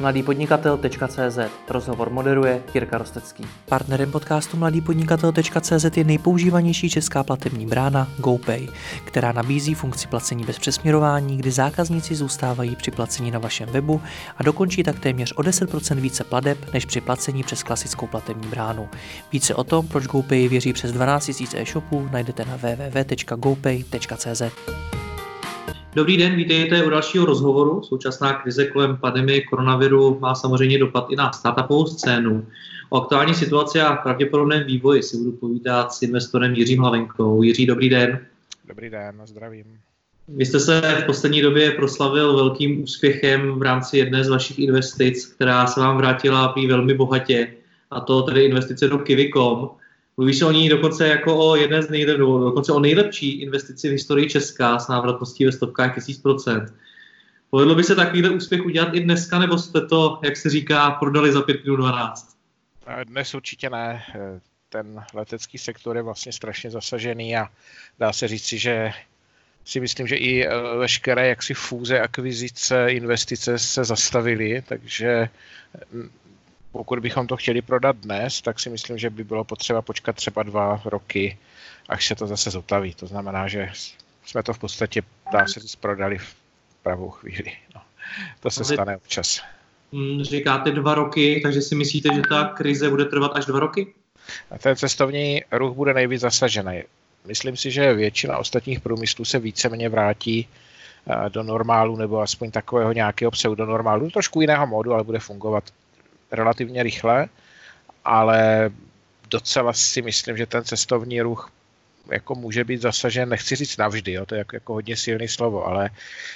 mladýpodnikatel.cz 0.00 1.38
Rozhovor 1.68 2.10
moderuje 2.10 2.62
Jirka 2.74 2.98
Rostecký. 2.98 3.44
Partnerem 3.66 4.10
podcastu 4.10 4.56
mladýpodnikatel.cz 4.56 5.96
je 5.96 6.04
nejpoužívanější 6.04 6.90
česká 6.90 7.24
platební 7.24 7.66
brána 7.66 8.08
GoPay, 8.18 8.68
která 9.04 9.32
nabízí 9.32 9.74
funkci 9.74 10.08
placení 10.08 10.44
bez 10.44 10.58
přesměrování, 10.58 11.36
kdy 11.36 11.50
zákazníci 11.50 12.14
zůstávají 12.14 12.76
při 12.76 12.90
placení 12.90 13.30
na 13.30 13.38
vašem 13.38 13.68
webu 13.68 14.00
a 14.36 14.42
dokončí 14.42 14.82
tak 14.82 15.00
téměř 15.00 15.32
o 15.32 15.42
10% 15.42 15.94
více 15.94 16.24
pladeb 16.24 16.72
než 16.72 16.84
při 16.84 17.00
placení 17.00 17.42
přes 17.42 17.62
klasickou 17.62 18.06
platební 18.06 18.48
bránu. 18.48 18.88
Více 19.32 19.54
o 19.54 19.64
tom, 19.64 19.88
proč 19.88 20.06
GoPay 20.06 20.48
věří 20.48 20.72
přes 20.72 20.92
12 20.92 21.40
000 21.40 21.52
e-shopů, 21.54 22.08
najdete 22.12 22.44
na 22.44 22.56
www.gopay.cz. 22.56 24.42
Dobrý 25.98 26.16
den, 26.16 26.36
vítejte 26.36 26.84
u 26.84 26.90
dalšího 26.90 27.26
rozhovoru. 27.26 27.82
Současná 27.82 28.32
krize 28.32 28.66
kolem 28.66 28.96
pandemie 28.96 29.42
koronaviru 29.42 30.18
má 30.20 30.34
samozřejmě 30.34 30.78
dopad 30.78 31.06
i 31.10 31.16
na 31.16 31.32
startupovou 31.32 31.86
scénu. 31.86 32.46
O 32.90 33.02
aktuální 33.02 33.34
situaci 33.34 33.80
a 33.80 33.96
pravděpodobném 33.96 34.64
vývoji 34.64 35.02
si 35.02 35.16
budu 35.16 35.32
povídat 35.32 35.92
s 35.92 36.02
investorem 36.02 36.54
Jiřím 36.54 36.80
Hlavenkou. 36.80 37.42
Jiří, 37.42 37.66
dobrý 37.66 37.88
den. 37.88 38.26
Dobrý 38.68 38.90
den, 38.90 39.22
zdravím. 39.24 39.64
Vy 40.28 40.46
jste 40.46 40.60
se 40.60 40.80
v 41.02 41.06
poslední 41.06 41.42
době 41.42 41.70
proslavil 41.70 42.36
velkým 42.36 42.82
úspěchem 42.82 43.58
v 43.58 43.62
rámci 43.62 43.98
jedné 43.98 44.24
z 44.24 44.28
vašich 44.28 44.58
investic, 44.58 45.26
která 45.26 45.66
se 45.66 45.80
vám 45.80 45.96
vrátila 45.96 46.48
prý 46.48 46.66
velmi 46.66 46.94
bohatě, 46.94 47.54
a 47.90 48.00
to 48.00 48.22
tedy 48.22 48.44
investice 48.44 48.88
do 48.88 48.98
Kivicom. 48.98 49.70
Mluví 50.18 50.34
se 50.34 50.44
o 50.44 50.52
ní 50.52 50.68
dokonce 50.68 51.08
jako 51.08 51.36
o 51.36 51.56
jedné 51.56 51.82
z 51.82 51.90
nejlepších, 51.90 52.24
dokonce 52.24 52.72
o 52.72 52.80
nejlepší 52.80 53.42
investici 53.42 53.88
v 53.88 53.92
historii 53.92 54.30
Česka 54.30 54.78
s 54.78 54.88
návratností 54.88 55.44
ve 55.44 55.52
stovkách 55.52 55.94
tisíc 55.94 56.18
procent. 56.18 56.74
Povedlo 57.50 57.74
by 57.74 57.84
se 57.84 57.94
takovýhle 57.94 58.30
úspěch 58.30 58.64
udělat 58.64 58.94
i 58.94 59.00
dneska, 59.00 59.38
nebo 59.38 59.58
jste 59.58 59.86
to, 59.86 60.20
jak 60.24 60.36
se 60.36 60.50
říká, 60.50 60.90
prodali 60.90 61.32
za 61.32 61.42
5 61.42 61.62
12? 61.62 62.36
Dnes 63.04 63.34
určitě 63.34 63.70
ne. 63.70 64.02
Ten 64.68 65.04
letecký 65.14 65.58
sektor 65.58 65.96
je 65.96 66.02
vlastně 66.02 66.32
strašně 66.32 66.70
zasažený 66.70 67.36
a 67.36 67.48
dá 67.98 68.12
se 68.12 68.28
říci, 68.28 68.58
že 68.58 68.92
si 69.64 69.80
myslím, 69.80 70.06
že 70.06 70.16
i 70.16 70.46
eh, 70.46 70.50
veškeré 70.78 71.28
jaksi 71.28 71.54
fúze, 71.54 72.00
akvizice, 72.00 72.88
investice 72.88 73.58
se 73.58 73.84
zastavily, 73.84 74.62
takže 74.68 75.28
mm, 75.92 76.10
pokud 76.72 76.98
bychom 76.98 77.26
to 77.26 77.36
chtěli 77.36 77.62
prodat 77.62 77.96
dnes, 77.96 78.42
tak 78.42 78.60
si 78.60 78.70
myslím, 78.70 78.98
že 78.98 79.10
by 79.10 79.24
bylo 79.24 79.44
potřeba 79.44 79.82
počkat 79.82 80.16
třeba 80.16 80.42
dva 80.42 80.82
roky, 80.84 81.38
až 81.88 82.06
se 82.06 82.14
to 82.14 82.26
zase 82.26 82.50
zotaví. 82.50 82.94
To 82.94 83.06
znamená, 83.06 83.48
že 83.48 83.70
jsme 84.26 84.42
to 84.42 84.52
v 84.52 84.58
podstatě, 84.58 85.02
dá 85.32 85.46
se 85.46 85.60
říct, 85.60 85.76
prodali 85.76 86.18
v 86.18 86.36
pravou 86.82 87.10
chvíli. 87.10 87.52
No, 87.74 87.80
to 88.40 88.50
se 88.50 88.64
stane 88.64 88.96
občas. 88.96 89.40
Hmm, 89.92 90.24
říkáte 90.24 90.70
dva 90.70 90.94
roky, 90.94 91.40
takže 91.42 91.62
si 91.62 91.74
myslíte, 91.74 92.14
že 92.14 92.22
ta 92.28 92.44
krize 92.44 92.90
bude 92.90 93.04
trvat 93.04 93.32
až 93.34 93.46
dva 93.46 93.60
roky? 93.60 93.94
A 94.50 94.58
ten 94.58 94.76
cestovní 94.76 95.44
ruch 95.52 95.76
bude 95.76 95.94
nejvíc 95.94 96.20
zasažený. 96.20 96.82
Myslím 97.26 97.56
si, 97.56 97.70
že 97.70 97.94
většina 97.94 98.38
ostatních 98.38 98.80
průmyslů 98.80 99.24
se 99.24 99.38
víceméně 99.38 99.88
vrátí 99.88 100.48
eh, 101.06 101.30
do 101.30 101.42
normálu 101.42 101.96
nebo 101.96 102.20
aspoň 102.20 102.50
takového 102.50 102.92
nějakého 102.92 103.30
pseudonormálu, 103.30 104.10
trošku 104.10 104.40
jiného 104.40 104.66
modu, 104.66 104.94
ale 104.94 105.04
bude 105.04 105.18
fungovat 105.18 105.64
relativně 106.32 106.82
rychle, 106.82 107.28
ale 108.04 108.70
docela 109.30 109.72
si 109.72 110.02
myslím, 110.02 110.36
že 110.36 110.46
ten 110.46 110.64
cestovní 110.64 111.20
ruch 111.20 111.50
jako 112.10 112.34
může 112.34 112.64
být 112.64 112.80
zasažen, 112.80 113.28
nechci 113.28 113.56
říct 113.56 113.76
navždy, 113.76 114.12
jo, 114.12 114.26
to 114.26 114.34
je 114.34 114.38
jako, 114.38 114.56
jako 114.56 114.72
hodně 114.72 114.96
silný 114.96 115.28
slovo, 115.28 115.66
ale 115.66 115.90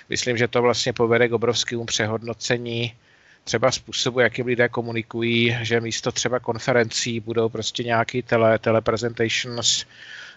myslím, 0.09 0.37
že 0.37 0.49
to 0.49 0.63
vlastně 0.63 0.93
povede 0.93 1.29
k 1.29 1.33
obrovskému 1.33 1.85
přehodnocení 1.85 2.95
třeba 3.45 3.73
způsobu, 3.73 4.21
jakým 4.21 4.47
lidé 4.47 4.69
komunikují, 4.69 5.59
že 5.63 5.81
místo 5.81 6.13
třeba 6.13 6.39
konferencí 6.39 7.21
budou 7.21 7.49
prostě 7.49 7.85
nějaký 7.85 8.23
tele, 8.23 8.59
telepresentations, 8.59 9.87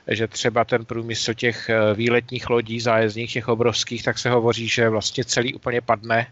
že 0.08 0.28
třeba 0.28 0.66
ten 0.66 0.86
průmysl 0.86 1.34
těch 1.34 1.70
eh, 1.70 1.94
výletních 1.94 2.50
lodí 2.50 2.80
zájezdních, 2.80 3.34
těch 3.34 3.48
obrovských, 3.48 4.04
tak 4.04 4.18
se 4.20 4.30
hovoří, 4.30 4.68
že 4.68 4.90
vlastně 4.90 5.26
celý 5.26 5.54
úplně 5.54 5.82
padne, 5.82 6.28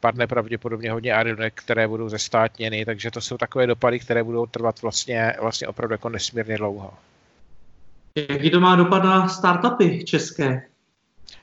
padne 0.00 0.26
pravděpodobně 0.26 0.92
hodně 0.92 1.14
aeronek, 1.14 1.54
které 1.54 1.88
budou 1.88 2.08
zestátněny, 2.08 2.84
takže 2.84 3.10
to 3.10 3.20
jsou 3.20 3.36
takové 3.36 3.66
dopady, 3.66 3.98
které 3.98 4.22
budou 4.22 4.46
trvat 4.46 4.82
vlastně, 4.82 5.34
vlastně 5.40 5.68
opravdu 5.68 5.94
jako 5.94 6.08
nesmírně 6.08 6.56
dlouho. 6.56 6.94
Jaký 8.30 8.50
to 8.50 8.60
má 8.60 8.76
dopad 8.76 9.04
na 9.04 9.28
startupy 9.28 10.04
české? 10.04 10.62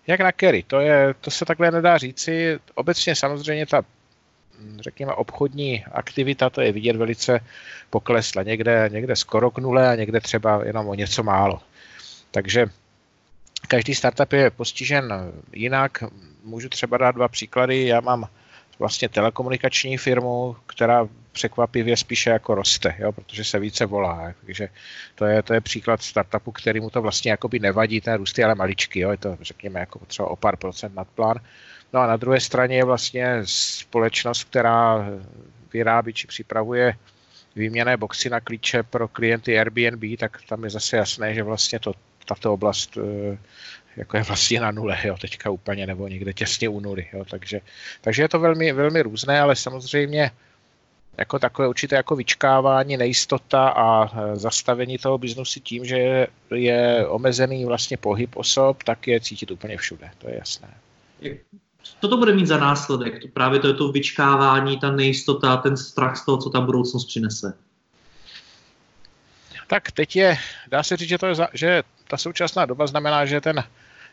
Jak 0.07 0.19
na 0.19 0.31
Kerry, 0.31 0.63
to, 0.63 0.79
je, 0.79 1.15
to 1.21 1.31
se 1.31 1.45
takhle 1.45 1.71
nedá 1.71 1.97
říci. 1.97 2.59
Obecně 2.75 3.15
samozřejmě 3.15 3.65
ta 3.65 3.81
řekněme, 4.79 5.13
obchodní 5.13 5.85
aktivita, 5.91 6.49
to 6.49 6.61
je 6.61 6.71
vidět 6.71 6.95
velice 6.95 7.39
poklesla. 7.89 8.43
Někde, 8.43 8.89
někde 8.93 9.15
skoro 9.15 9.51
k 9.51 9.57
nule 9.57 9.89
a 9.89 9.95
někde 9.95 10.21
třeba 10.21 10.65
jenom 10.65 10.87
o 10.87 10.95
něco 10.95 11.23
málo. 11.23 11.61
Takže 12.31 12.65
každý 13.67 13.95
startup 13.95 14.33
je 14.33 14.49
postižen 14.49 15.31
jinak. 15.53 16.03
Můžu 16.43 16.69
třeba 16.69 16.97
dát 16.97 17.15
dva 17.15 17.27
příklady. 17.27 17.85
Já 17.85 17.99
mám 17.99 18.27
vlastně 18.79 19.09
telekomunikační 19.09 19.97
firmu, 19.97 20.55
která 20.67 21.07
překvapivě 21.31 21.97
spíše 21.97 22.29
jako 22.29 22.55
roste, 22.55 22.95
jo, 22.99 23.11
protože 23.11 23.43
se 23.43 23.59
více 23.59 23.85
volá. 23.85 24.33
Takže 24.45 24.69
to 25.15 25.25
je, 25.25 25.43
to 25.43 25.53
je 25.53 25.61
příklad 25.61 26.01
startupu, 26.01 26.51
který 26.51 26.79
mu 26.79 26.89
to 26.89 27.01
vlastně 27.01 27.31
jakoby 27.31 27.59
nevadí, 27.59 28.01
ten 28.01 28.13
růst 28.13 28.39
ale 28.39 28.55
maličký, 28.55 28.99
jo, 28.99 29.11
je 29.11 29.17
to 29.17 29.37
řekněme 29.41 29.79
jako 29.79 29.99
třeba 30.05 30.27
o 30.27 30.35
pár 30.35 30.55
procent 30.57 30.95
nad 30.95 31.07
plán. 31.07 31.39
No 31.93 31.99
a 31.99 32.07
na 32.07 32.17
druhé 32.17 32.39
straně 32.39 32.75
je 32.75 32.85
vlastně 32.85 33.41
společnost, 33.43 34.43
která 34.43 35.07
vyrábí 35.73 36.13
či 36.13 36.27
připravuje 36.27 36.93
výměné 37.55 37.97
boxy 37.97 38.29
na 38.29 38.39
klíče 38.39 38.83
pro 38.83 39.07
klienty 39.07 39.59
Airbnb, 39.59 40.19
tak 40.19 40.41
tam 40.49 40.63
je 40.63 40.69
zase 40.69 40.97
jasné, 40.97 41.33
že 41.33 41.43
vlastně 41.43 41.79
to, 41.79 41.93
tato 42.25 42.53
oblast 42.53 42.97
eh, 42.97 43.37
jako 43.97 44.17
je 44.17 44.23
vlastně 44.23 44.59
na 44.59 44.71
nule, 44.71 44.97
jo, 45.03 45.17
teďka 45.21 45.49
úplně, 45.49 45.87
nebo 45.87 46.07
někde 46.07 46.33
těsně 46.33 46.69
u 46.69 46.79
nuly, 46.79 47.07
jo, 47.13 47.25
takže, 47.29 47.61
takže 48.01 48.21
je 48.21 48.29
to 48.29 48.39
velmi, 48.39 48.71
velmi 48.71 49.01
různé, 49.01 49.39
ale 49.39 49.55
samozřejmě 49.55 50.31
jako 51.17 51.39
takové 51.39 51.67
určité 51.67 51.95
jako 51.95 52.15
vyčkávání, 52.15 52.97
nejistota 52.97 53.67
a 53.67 54.05
e, 54.05 54.35
zastavení 54.35 54.97
toho 54.97 55.17
biznesu 55.17 55.59
tím, 55.59 55.85
že 55.85 56.27
je 56.55 57.07
omezený 57.07 57.65
vlastně 57.65 57.97
pohyb 57.97 58.35
osob, 58.35 58.83
tak 58.83 59.07
je 59.07 59.19
cítit 59.19 59.51
úplně 59.51 59.77
všude, 59.77 60.09
to 60.17 60.29
je 60.29 60.35
jasné. 60.35 60.73
Co 62.01 62.07
to 62.07 62.17
bude 62.17 62.33
mít 62.33 62.47
za 62.47 62.57
následek? 62.57 63.21
To 63.21 63.27
právě 63.27 63.59
to 63.59 63.67
je 63.67 63.73
to 63.73 63.91
vyčkávání, 63.91 64.79
ta 64.79 64.91
nejistota, 64.91 65.57
ten 65.57 65.77
strach 65.77 66.17
z 66.17 66.25
toho, 66.25 66.37
co 66.37 66.49
ta 66.49 66.61
budoucnost 66.61 67.05
přinese. 67.05 67.53
Tak 69.67 69.91
teď 69.91 70.15
je, 70.15 70.37
dá 70.67 70.83
se 70.83 70.97
říct, 70.97 71.09
že, 71.09 71.17
to 71.17 71.25
je, 71.25 71.35
že 71.53 71.83
ta 72.07 72.17
současná 72.17 72.65
doba 72.65 72.87
znamená, 72.87 73.25
že 73.25 73.41
ten 73.41 73.63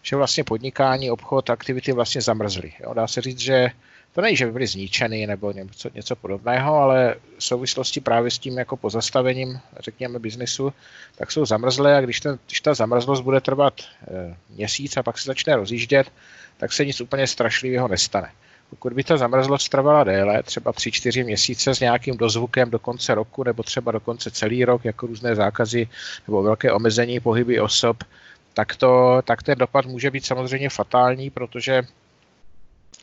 že 0.03 0.17
vlastně 0.17 0.45
podnikání, 0.45 1.11
obchod, 1.11 1.51
aktivity 1.51 1.93
vlastně 1.93 2.21
zamrzly. 2.21 2.73
Jo. 2.81 2.95
Dá 2.95 3.07
se 3.07 3.21
říct, 3.21 3.39
že 3.39 3.71
to 4.15 4.21
není, 4.21 4.37
že 4.37 4.47
by 4.47 4.53
byly 4.53 4.67
zničeny 4.67 5.27
nebo 5.27 5.53
něco, 5.53 5.91
něco 5.95 6.17
podobného, 6.17 6.75
ale 6.75 7.15
v 7.39 7.45
souvislosti 7.45 8.01
právě 8.01 8.31
s 8.31 8.39
tím 8.39 8.59
jako 8.59 8.77
pozastavením, 8.77 9.61
řekněme, 9.81 10.19
biznesu, 10.19 10.73
tak 11.17 11.33
jsou 11.33 11.45
zamrzlé 11.45 11.97
a 11.97 12.01
když, 12.01 12.21
ten, 12.21 12.39
když 12.47 12.61
ta 12.61 12.75
zamrzlost 12.75 13.23
bude 13.23 13.41
trvat 13.41 13.75
e, 13.81 14.37
měsíc 14.51 14.97
a 14.97 15.03
pak 15.03 15.19
se 15.19 15.27
začne 15.27 15.57
rozjíždět, 15.57 16.13
tak 16.57 16.73
se 16.73 16.85
nic 16.85 17.01
úplně 17.01 17.27
strašlivého 17.27 17.89
nestane. 17.89 18.31
Pokud 18.71 18.93
by 18.93 19.05
ta 19.05 19.17
zamrzlost 19.17 19.69
trvala 19.69 20.05
déle, 20.05 20.43
třeba 20.43 20.73
3-4 20.73 21.25
měsíce 21.25 21.75
s 21.75 21.81
nějakým 21.81 22.17
dozvukem 22.17 22.71
do 22.71 22.79
konce 22.79 23.15
roku 23.15 23.45
nebo 23.45 23.63
třeba 23.63 23.93
dokonce 23.93 24.31
celý 24.31 24.65
rok, 24.65 24.85
jako 24.85 25.07
různé 25.07 25.35
zákazy 25.35 25.89
nebo 26.27 26.43
velké 26.43 26.73
omezení 26.73 27.21
pohyby 27.21 27.61
osob, 27.61 28.05
tak, 28.55 28.77
to, 28.77 29.23
tak 29.25 29.43
ten 29.43 29.59
dopad 29.59 29.87
může 29.87 30.11
být 30.11 30.27
samozřejmě 30.27 30.69
fatální, 30.71 31.31
protože, 31.31 31.83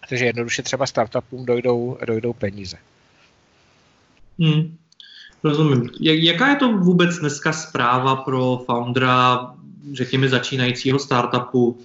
protože 0.02 0.26
jednoduše 0.26 0.64
třeba 0.64 0.86
startupům 0.86 1.46
dojdou, 1.46 1.98
dojdou 2.08 2.34
peníze. 2.34 2.78
Hmm. 4.40 4.78
Rozumím. 5.44 5.90
Jaká 6.00 6.50
je 6.50 6.56
to 6.56 6.78
vůbec 6.78 7.18
dneska 7.18 7.54
zpráva 7.54 8.16
pro 8.16 8.64
foundera, 8.66 9.54
řekněme, 9.94 10.30
začínajícího 10.30 11.00
startupu, 11.00 11.80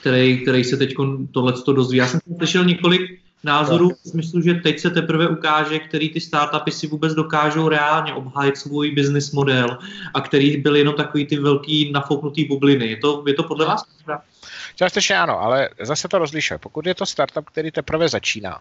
který, 0.00 0.42
který 0.42 0.64
se 0.64 0.76
teď 0.76 0.94
tohle 1.32 1.52
dozví? 1.66 1.98
Já 1.98 2.06
jsem 2.06 2.20
slyšel 2.36 2.64
několik 2.64 3.20
názorů 3.44 3.90
v 3.90 4.08
smyslu, 4.08 4.40
že 4.40 4.54
teď 4.54 4.80
se 4.80 4.90
teprve 4.90 5.28
ukáže, 5.28 5.78
který 5.78 6.10
ty 6.10 6.20
startupy 6.20 6.70
si 6.70 6.86
vůbec 6.86 7.14
dokážou 7.14 7.68
reálně 7.68 8.14
obhájit 8.14 8.56
svůj 8.56 8.90
business 8.90 9.32
model 9.32 9.78
a 10.14 10.20
který 10.20 10.56
byly 10.56 10.78
jenom 10.78 10.94
takový 10.94 11.26
ty 11.26 11.38
velký 11.38 11.92
nafouknutý 11.92 12.44
bubliny. 12.44 12.86
Je 12.86 12.96
to, 12.96 13.24
je 13.26 13.34
to 13.34 13.42
podle 13.42 13.66
vás? 13.66 13.84
Částečně 14.76 15.18
ano, 15.18 15.40
ale 15.40 15.68
zase 15.82 16.08
to 16.08 16.18
rozlišuje. 16.18 16.58
Pokud 16.58 16.86
je 16.86 16.94
to 16.94 17.06
startup, 17.06 17.44
který 17.44 17.70
teprve 17.70 18.08
začíná, 18.08 18.60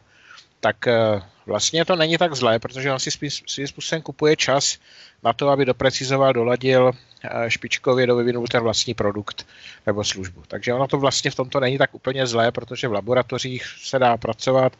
tak 0.59 0.87
eh, 0.87 1.21
vlastně 1.45 1.85
to 1.85 1.95
není 1.95 2.17
tak 2.17 2.35
zlé, 2.35 2.59
protože 2.59 2.91
on 2.91 2.99
si 2.99 3.11
svým 3.47 3.67
způsobem 3.67 4.01
kupuje 4.01 4.35
čas 4.35 4.77
na 5.23 5.33
to, 5.33 5.49
aby 5.49 5.65
doprecizoval, 5.65 6.33
doladil 6.33 6.91
eh, 7.23 7.51
špičkově, 7.51 8.07
dovyvinul 8.07 8.47
ten 8.47 8.63
vlastní 8.63 8.93
produkt 8.93 9.47
nebo 9.85 10.03
službu. 10.03 10.43
Takže 10.47 10.73
ono 10.73 10.87
to 10.87 10.97
vlastně 10.97 11.31
v 11.31 11.35
tomto 11.35 11.59
není 11.59 11.77
tak 11.77 11.95
úplně 11.95 12.27
zlé, 12.27 12.51
protože 12.51 12.87
v 12.87 12.93
laboratořích 12.93 13.65
se 13.83 13.99
dá 13.99 14.17
pracovat, 14.17 14.73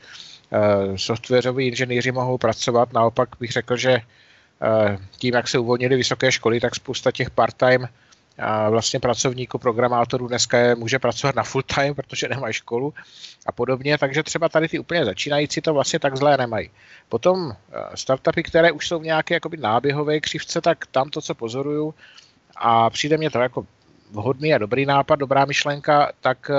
softwaroví 0.95 1.67
inženýři 1.67 2.11
mohou 2.11 2.37
pracovat. 2.37 2.93
Naopak 2.93 3.29
bych 3.39 3.51
řekl, 3.51 3.77
že 3.77 4.01
tím, 5.17 5.33
jak 5.33 5.47
se 5.47 5.59
uvolnily 5.59 5.95
vysoké 5.95 6.31
školy, 6.31 6.59
tak 6.59 6.75
spousta 6.75 7.11
těch 7.11 7.29
part-time 7.29 7.87
vlastně 8.69 8.99
pracovníků, 8.99 9.57
programátorů 9.57 10.27
dneska 10.27 10.57
je, 10.57 10.75
může 10.75 10.99
pracovat 10.99 11.35
na 11.35 11.43
full 11.43 11.63
time, 11.63 11.95
protože 11.95 12.27
nemají 12.29 12.53
školu 12.53 12.93
a 13.45 13.51
podobně, 13.51 13.97
takže 13.97 14.23
třeba 14.23 14.49
tady 14.49 14.67
ty 14.67 14.79
úplně 14.79 15.05
začínající 15.05 15.61
to 15.61 15.73
vlastně 15.73 15.99
tak 15.99 16.17
zlé 16.17 16.37
nemají. 16.37 16.69
Potom 17.09 17.51
startupy, 17.95 18.43
které 18.43 18.71
už 18.71 18.87
jsou 18.87 18.99
v 18.99 19.03
nějaké 19.03 19.33
jakoby 19.33 19.57
náběhové 19.57 20.19
křivce, 20.19 20.61
tak 20.61 20.85
tam 20.85 21.09
to, 21.09 21.21
co 21.21 21.35
pozoruju, 21.35 21.93
a 22.55 22.89
přijde 22.89 23.17
mě 23.17 23.29
to 23.29 23.39
jako 23.39 23.65
vhodný 24.11 24.53
a 24.53 24.57
dobrý 24.57 24.85
nápad, 24.85 25.19
dobrá 25.19 25.45
myšlenka, 25.45 26.11
tak 26.21 26.49
uh, 26.49 26.55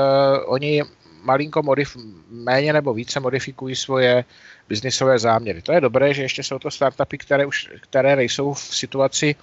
oni 0.53 0.83
malinko 1.23 1.63
modif, 1.63 1.97
méně 2.31 2.73
nebo 2.73 2.95
více 2.95 3.21
modifikují 3.21 3.77
svoje 3.77 4.25
biznisové 4.69 5.19
záměry. 5.19 5.63
To 5.63 5.73
je 5.73 5.81
dobré, 5.81 6.15
že 6.15 6.23
ještě 6.23 6.43
jsou 6.43 6.59
to 6.59 6.71
startupy, 6.71 7.19
které, 7.19 7.47
už, 7.47 7.71
které 7.81 8.17
nejsou 8.17 8.53
v 8.53 8.61
situaci 8.61 9.35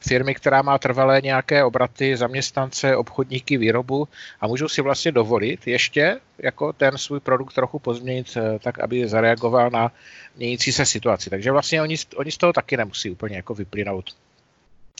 firmy, 0.00 0.34
která 0.34 0.62
má 0.62 0.78
trvalé 0.78 1.20
nějaké 1.20 1.64
obraty, 1.64 2.16
zaměstnance, 2.16 2.96
obchodníky, 2.96 3.56
výrobu 3.56 4.08
a 4.40 4.46
můžou 4.46 4.68
si 4.68 4.82
vlastně 4.82 5.12
dovolit 5.12 5.66
ještě 5.66 6.20
jako 6.38 6.72
ten 6.72 6.98
svůj 6.98 7.20
produkt 7.20 7.54
trochu 7.54 7.78
pozměnit 7.78 8.36
eh, 8.36 8.58
tak, 8.58 8.78
aby 8.78 9.08
zareagoval 9.08 9.70
na 9.70 9.92
měnící 10.36 10.72
se 10.72 10.86
situaci. 10.86 11.30
Takže 11.30 11.52
vlastně 11.52 11.82
oni, 11.82 11.96
oni 12.16 12.32
z 12.32 12.36
toho 12.36 12.52
taky 12.52 12.76
nemusí 12.76 13.10
úplně 13.10 13.36
jako 13.36 13.54
vyplynout 13.54 14.14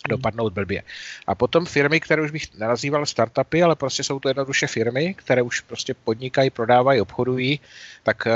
dopadnout 0.09 0.53
blbě. 0.53 0.83
A 1.27 1.35
potom 1.35 1.67
firmy, 1.67 2.01
které 2.01 2.23
už 2.23 2.31
bych 2.31 2.59
nenazýval 2.59 3.07
startupy, 3.07 3.63
ale 3.63 3.77
prostě 3.77 4.05
jsou 4.05 4.21
to 4.21 4.29
jednoduše 4.29 4.67
firmy, 4.67 5.15
které 5.15 5.43
už 5.43 5.61
prostě 5.61 5.95
podnikají, 5.95 6.51
prodávají, 6.51 7.01
obchodují, 7.01 7.61
tak 8.03 8.27
eh, 8.27 8.33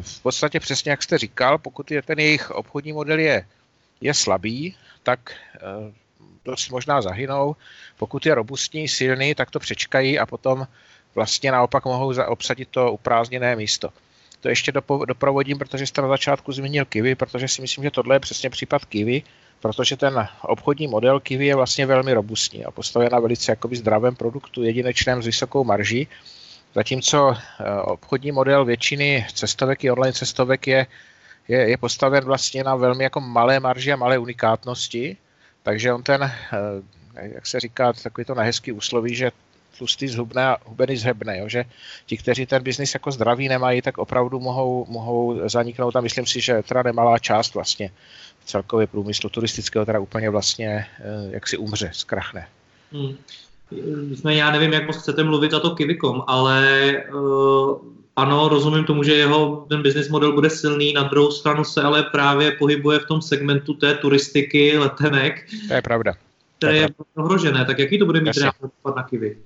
v 0.00 0.22
podstatě 0.22 0.60
přesně 0.60 0.90
jak 0.90 1.02
jste 1.02 1.18
říkal, 1.18 1.58
pokud 1.58 1.90
je 1.90 2.02
ten 2.02 2.18
jejich 2.18 2.50
obchodní 2.50 2.92
model 2.92 3.18
je, 3.18 3.46
je 4.00 4.14
slabý, 4.14 4.76
tak 5.02 5.32
eh, 5.56 5.92
dost 6.44 6.68
možná 6.68 7.02
zahynou. 7.02 7.56
Pokud 7.96 8.26
je 8.26 8.34
robustní, 8.34 8.88
silný, 8.88 9.34
tak 9.34 9.50
to 9.50 9.58
přečkají 9.58 10.18
a 10.18 10.26
potom 10.26 10.66
vlastně 11.14 11.52
naopak 11.52 11.84
mohou 11.84 12.14
obsadit 12.26 12.68
to 12.68 12.92
uprázdněné 12.92 13.56
místo. 13.56 13.90
To 14.40 14.48
ještě 14.48 14.72
doprovodím, 15.06 15.58
protože 15.58 15.86
jste 15.86 16.02
na 16.02 16.08
začátku 16.08 16.52
zmínil 16.52 16.84
Kiwi, 16.84 17.14
protože 17.14 17.48
si 17.48 17.62
myslím, 17.62 17.84
že 17.84 17.90
tohle 17.90 18.16
je 18.16 18.20
přesně 18.20 18.50
případ 18.50 18.84
Kiwi, 18.84 19.22
protože 19.60 19.96
ten 19.96 20.28
obchodní 20.42 20.86
model 20.86 21.20
Kiwi 21.20 21.46
je 21.46 21.54
vlastně 21.54 21.86
velmi 21.86 22.12
robustní 22.12 22.64
a 22.64 22.70
postaven 22.70 23.12
na 23.12 23.18
velice 23.18 23.52
jakoby 23.52 23.76
zdravém 23.76 24.14
produktu, 24.14 24.62
jedinečném 24.62 25.22
s 25.22 25.26
vysokou 25.26 25.64
marží, 25.64 26.08
zatímco 26.74 27.34
eh, 27.34 27.80
obchodní 27.80 28.32
model 28.32 28.64
většiny 28.64 29.26
cestovek 29.34 29.84
i 29.84 29.90
online 29.90 30.12
cestovek 30.12 30.66
je, 30.66 30.86
je, 31.48 31.70
je 31.70 31.76
postaven 31.76 32.24
vlastně 32.24 32.64
na 32.64 32.76
velmi 32.76 33.04
jako 33.04 33.20
malé 33.20 33.60
marži 33.60 33.92
a 33.92 33.96
malé 33.96 34.18
unikátnosti, 34.18 35.16
takže 35.62 35.92
on 35.92 36.02
ten, 36.02 36.22
eh, 36.22 36.32
jak 37.14 37.46
se 37.46 37.60
říká, 37.60 37.92
takový 37.92 38.24
to 38.24 38.34
nehezký 38.34 38.72
úsloví, 38.72 39.14
že 39.14 39.32
tlustý 39.78 40.08
zhubne 40.08 40.44
a 40.44 40.56
hubený 40.64 40.96
zhebne, 40.96 41.38
jo? 41.38 41.48
že 41.48 41.64
ti, 42.06 42.16
kteří 42.16 42.46
ten 42.46 42.62
biznis 42.62 42.94
jako 42.94 43.12
zdravý 43.12 43.48
nemají, 43.48 43.82
tak 43.82 43.98
opravdu 43.98 44.40
mohou, 44.40 44.86
mohou 44.88 45.48
zaniknout 45.48 45.96
a 45.96 46.00
myslím 46.00 46.26
si, 46.26 46.40
že 46.40 46.62
teda 46.62 46.82
nemalá 46.82 47.18
část 47.18 47.54
vlastně 47.54 47.90
celkově 48.44 48.86
průmyslu 48.86 49.30
turistického 49.30 49.86
teda 49.86 49.98
úplně 49.98 50.30
vlastně 50.30 50.86
eh, 51.00 51.30
jak 51.30 51.48
si 51.48 51.56
umře, 51.56 51.90
zkrachne. 51.92 52.48
Hmm. 52.92 53.16
Nicméně 54.08 54.40
já 54.40 54.50
nevím, 54.50 54.72
jak 54.72 54.86
moc 54.86 54.96
chcete 54.96 55.24
mluvit 55.24 55.50
za 55.50 55.60
to 55.60 55.70
Kivikom, 55.70 56.24
ale 56.26 56.92
uh, 57.12 57.78
ano, 58.18 58.48
rozumím 58.48 58.84
tomu, 58.84 59.02
že 59.02 59.14
jeho 59.14 59.66
ten 59.68 59.82
business 59.82 60.08
model 60.08 60.32
bude 60.32 60.50
silný, 60.50 60.92
na 60.92 61.02
druhou 61.02 61.30
stranu 61.30 61.64
se 61.64 61.82
ale 61.82 62.02
právě 62.02 62.52
pohybuje 62.52 62.98
v 62.98 63.06
tom 63.06 63.22
segmentu 63.22 63.74
té 63.74 63.94
turistiky, 63.94 64.78
letenek. 64.78 65.46
To 65.68 65.74
je 65.74 65.82
pravda. 65.82 66.14
Které 66.58 66.76
je, 66.76 66.82
je 66.82 66.88
ohrožené, 67.16 67.64
tak 67.64 67.78
jaký 67.78 67.98
to 67.98 68.06
bude 68.06 68.20
mít 68.20 68.36
reálný 68.36 68.58
dopad 68.62 68.96
na 68.96 69.02
Kiwi? 69.02 69.38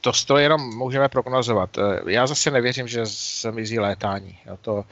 To, 0.00 0.12
to 0.26 0.36
jenom 0.36 0.76
můžeme 0.76 1.08
prognozovat. 1.08 1.70
Já 2.06 2.26
zase 2.26 2.50
nevěřím, 2.50 2.88
že 2.88 3.06
zmizí 3.06 3.78
létání. 3.78 4.38
Jo, 4.46 4.58
to, 4.60 4.84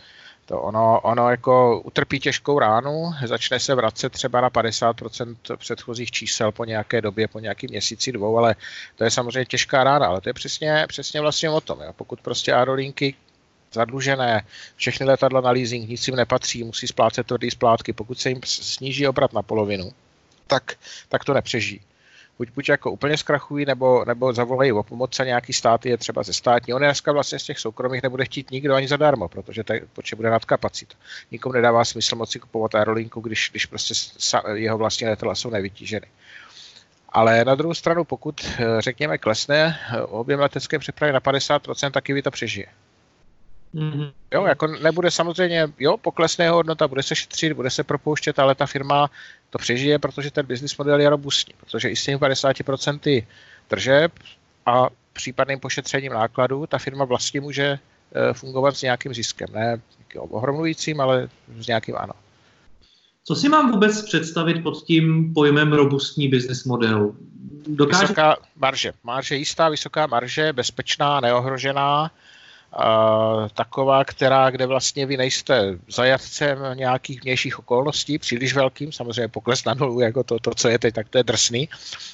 to 0.53 0.61
ono, 0.61 1.01
ono 1.01 1.31
jako 1.31 1.81
utrpí 1.81 2.21
těžkou 2.21 2.59
ránu, 2.59 3.11
začne 3.27 3.61
se 3.61 3.75
vracet 3.75 4.13
třeba 4.13 4.41
na 4.41 4.51
50% 4.51 5.37
předchozích 5.57 6.11
čísel 6.11 6.53
po 6.53 6.65
nějaké 6.65 7.01
době, 7.01 7.29
po 7.29 7.39
nějaký 7.39 7.67
měsíci, 7.67 8.13
dvou, 8.13 8.39
ale 8.39 8.55
to 8.97 9.05
je 9.05 9.11
samozřejmě 9.11 9.45
těžká 9.45 9.85
rána, 9.85 10.07
ale 10.07 10.21
to 10.21 10.29
je 10.29 10.33
přesně, 10.33 10.85
přesně 10.89 11.21
vlastně 11.21 11.51
o 11.51 11.61
tom. 11.61 11.81
Jo. 11.81 11.93
Pokud 11.97 12.21
prostě 12.21 12.53
aerolinky 12.53 13.15
zadlužené, 13.73 14.45
všechny 14.77 15.07
letadla 15.07 15.41
na 15.41 15.51
leasing, 15.51 15.89
nic 15.89 16.09
jim 16.09 16.17
nepatří, 16.17 16.65
musí 16.65 16.87
splácet 16.87 17.27
tvrdý 17.27 17.51
splátky, 17.51 17.93
pokud 17.93 18.21
se 18.21 18.29
jim 18.29 18.41
sníží 18.45 19.09
obrat 19.09 19.33
na 19.33 19.43
polovinu, 19.43 19.93
tak, 20.47 20.73
tak 21.09 21.25
to 21.25 21.35
nepřežijí 21.35 21.81
buď, 22.39 22.49
buď 22.55 22.69
jako 22.69 22.91
úplně 22.91 23.17
zkrachují, 23.17 23.65
nebo, 23.65 24.05
nebo 24.05 24.33
zavolají 24.33 24.73
o 24.73 24.83
pomoc 24.83 25.21
a 25.21 25.25
nějaký 25.25 25.53
státy 25.53 25.89
je 25.89 25.97
třeba 25.97 26.23
ze 26.23 26.33
státní. 26.33 26.75
On 26.75 26.83
dneska 26.83 27.13
vlastně 27.13 27.39
z 27.39 27.45
těch 27.45 27.59
soukromých 27.59 28.03
nebude 28.03 28.25
chtít 28.25 28.51
nikdo 28.51 28.75
ani 28.75 28.89
zadarmo, 28.89 29.29
protože 29.29 29.65
te, 29.65 29.81
počet 29.93 30.17
bude 30.17 30.31
nad 30.31 30.45
kapacit. 30.45 30.95
Nikomu 31.31 31.53
nedává 31.53 31.85
smysl 31.85 32.17
moci 32.17 32.39
kupovat 32.39 32.75
aerolinku, 32.75 33.21
když, 33.21 33.49
když 33.51 33.67
prostě 33.67 33.95
sa, 33.95 34.43
jeho 34.55 34.79
vlastní 34.79 35.07
letadla 35.07 35.35
jsou 35.35 35.51
nevytíženy. 35.51 36.07
Ale 37.09 37.45
na 37.45 37.55
druhou 37.55 37.75
stranu, 37.75 38.05
pokud 38.05 38.41
eh, 38.45 38.81
řekněme 38.81 39.19
klesne 39.19 39.79
eh, 39.95 40.03
objem 40.03 40.41
letecké 40.41 40.79
přepravy 40.79 41.13
na 41.13 41.21
50%, 41.21 41.91
taky 41.91 42.13
vy 42.13 42.23
to 42.23 42.31
přežije. 42.31 42.67
Mm-hmm. 43.75 44.13
Jo, 44.33 44.45
jako 44.45 44.67
nebude 44.67 45.11
samozřejmě, 45.11 45.69
jo, 45.79 45.97
poklesne 45.97 46.45
jeho 46.45 46.57
hodnota, 46.57 46.89
bude 46.89 47.03
se 47.03 47.17
šetřit, 47.17 47.53
bude 47.53 47.71
se 47.71 47.85
propouštět, 47.85 48.39
ale 48.39 48.55
ta 48.55 48.67
firma 48.67 49.11
to 49.51 49.59
přežije, 49.59 49.99
protože 49.99 50.31
ten 50.31 50.47
business 50.47 50.77
model 50.77 51.01
je 51.01 51.11
robustní, 51.11 51.55
protože 51.61 51.91
i 51.91 51.97
s 51.97 52.05
těmi 52.05 52.19
50% 52.19 53.27
tržeb 53.69 54.13
a 54.67 54.87
případným 55.13 55.61
pošetřením 55.61 56.13
nákladů 56.13 56.67
ta 56.67 56.79
firma 56.79 57.05
vlastně 57.05 57.41
může 57.41 57.79
eh, 58.15 58.33
fungovat 58.33 58.77
s 58.77 58.83
nějakým 58.83 59.15
ziskem. 59.15 59.49
Ne 59.53 59.81
ohromlujícím, 60.19 61.01
ale 61.01 61.29
s 61.59 61.67
nějakým 61.67 61.97
ano. 61.97 62.13
Co 63.25 63.35
si 63.35 63.49
mám 63.49 63.73
vůbec 63.73 64.03
představit 64.03 64.63
pod 64.63 64.85
tím 64.85 65.35
pojmem 65.35 65.73
robustní 65.73 66.29
business 66.29 66.65
model? 66.65 67.15
Dokáže... 67.69 68.03
Vysoká 68.03 68.37
marže. 68.57 68.93
Marže 69.05 69.37
jistá, 69.37 69.69
vysoká 69.69 70.07
marže, 70.07 70.53
bezpečná, 70.53 71.21
neohrožená, 71.21 72.11
taková, 73.55 74.05
která, 74.05 74.51
kde 74.51 74.67
vlastně 74.67 75.07
vy 75.07 75.17
nejste 75.17 75.79
zajatcem 75.89 76.59
nějakých 76.75 77.23
vnějších 77.23 77.59
okolností, 77.59 78.19
příliš 78.19 78.55
velkým, 78.55 78.93
samozřejmě 78.93 79.29
pokles 79.29 79.65
na 79.65 79.75
nulu, 79.75 80.01
jako 80.01 80.23
to, 80.23 80.39
to, 80.39 80.55
co 80.55 80.69
je 80.69 80.79
teď, 80.79 80.95
tak 80.95 81.09
to 81.09 81.19
je 81.19 81.25
drsný, 81.25 81.69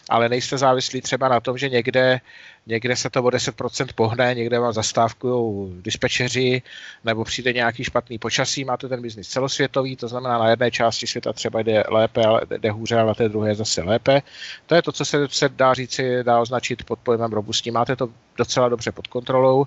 ale 0.09 0.29
nejste 0.29 0.59
závislí 0.59 1.01
třeba 1.01 1.29
na 1.29 1.41
tom, 1.41 1.59
že 1.59 1.69
někde, 1.69 2.21
někde 2.67 2.97
se 2.97 3.11
to 3.11 3.23
o 3.23 3.29
10% 3.29 3.87
pohne, 3.95 4.35
někde 4.35 4.59
vám 4.59 4.73
zastávkují 4.73 5.73
dispečeři, 5.83 6.63
nebo 7.05 7.25
přijde 7.25 7.53
nějaký 7.53 7.85
špatný 7.85 8.19
počasí, 8.19 8.65
máte 8.65 8.89
ten 8.89 9.03
biznis 9.03 9.29
celosvětový, 9.29 9.97
to 9.97 10.09
znamená 10.09 10.39
na 10.39 10.51
jedné 10.51 10.71
části 10.71 11.07
světa 11.07 11.33
třeba 11.33 11.63
jde 11.63 11.85
lépe, 11.89 12.25
ale 12.25 12.41
jde 12.59 12.71
hůře, 12.71 12.97
ale 12.97 13.07
na 13.07 13.15
té 13.15 13.29
druhé 13.29 13.55
zase 13.55 13.83
lépe. 13.83 14.23
To 14.67 14.75
je 14.75 14.83
to, 14.83 14.93
co 14.93 15.05
se, 15.05 15.29
se 15.31 15.49
dá 15.49 15.75
říci, 15.75 16.25
dá 16.25 16.41
označit 16.41 16.85
pod 16.85 16.99
pojmem 16.99 17.33
robustní. 17.33 17.71
Máte 17.71 17.97
to 17.97 18.09
docela 18.37 18.69
dobře 18.69 18.93
pod 18.93 19.07
kontrolou, 19.07 19.67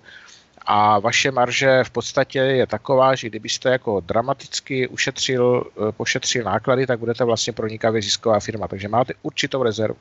a 0.66 1.00
vaše 1.00 1.32
marže 1.32 1.84
v 1.84 1.90
podstatě 1.90 2.40
je 2.40 2.68
taková, 2.68 3.16
že 3.16 3.30
kdybyste 3.30 3.70
jako 3.70 4.00
dramaticky 4.00 4.88
ušetřil, 4.88 5.64
eh, 5.78 5.92
pošetřil 5.92 6.44
náklady, 6.44 6.88
tak 6.88 7.00
budete 7.00 7.24
vlastně 7.24 7.54
pronikavě 7.54 8.02
zisková 8.02 8.40
firma. 8.40 8.68
Takže 8.68 8.88
máte 8.88 9.14
určitou 9.22 9.64
rezervu. 9.64 9.98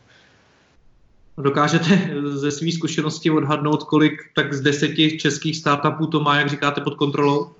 Dokážete 1.38 2.10
ze 2.24 2.50
své 2.50 2.72
zkušenosti 2.72 3.30
odhadnout, 3.30 3.84
kolik 3.84 4.20
tak 4.34 4.52
z 4.54 4.60
deseti 4.60 5.18
českých 5.18 5.56
startupů 5.56 6.06
to 6.06 6.20
má, 6.20 6.36
jak 6.36 6.48
říkáte, 6.48 6.80
pod 6.80 6.94
kontrolou? 6.94 7.50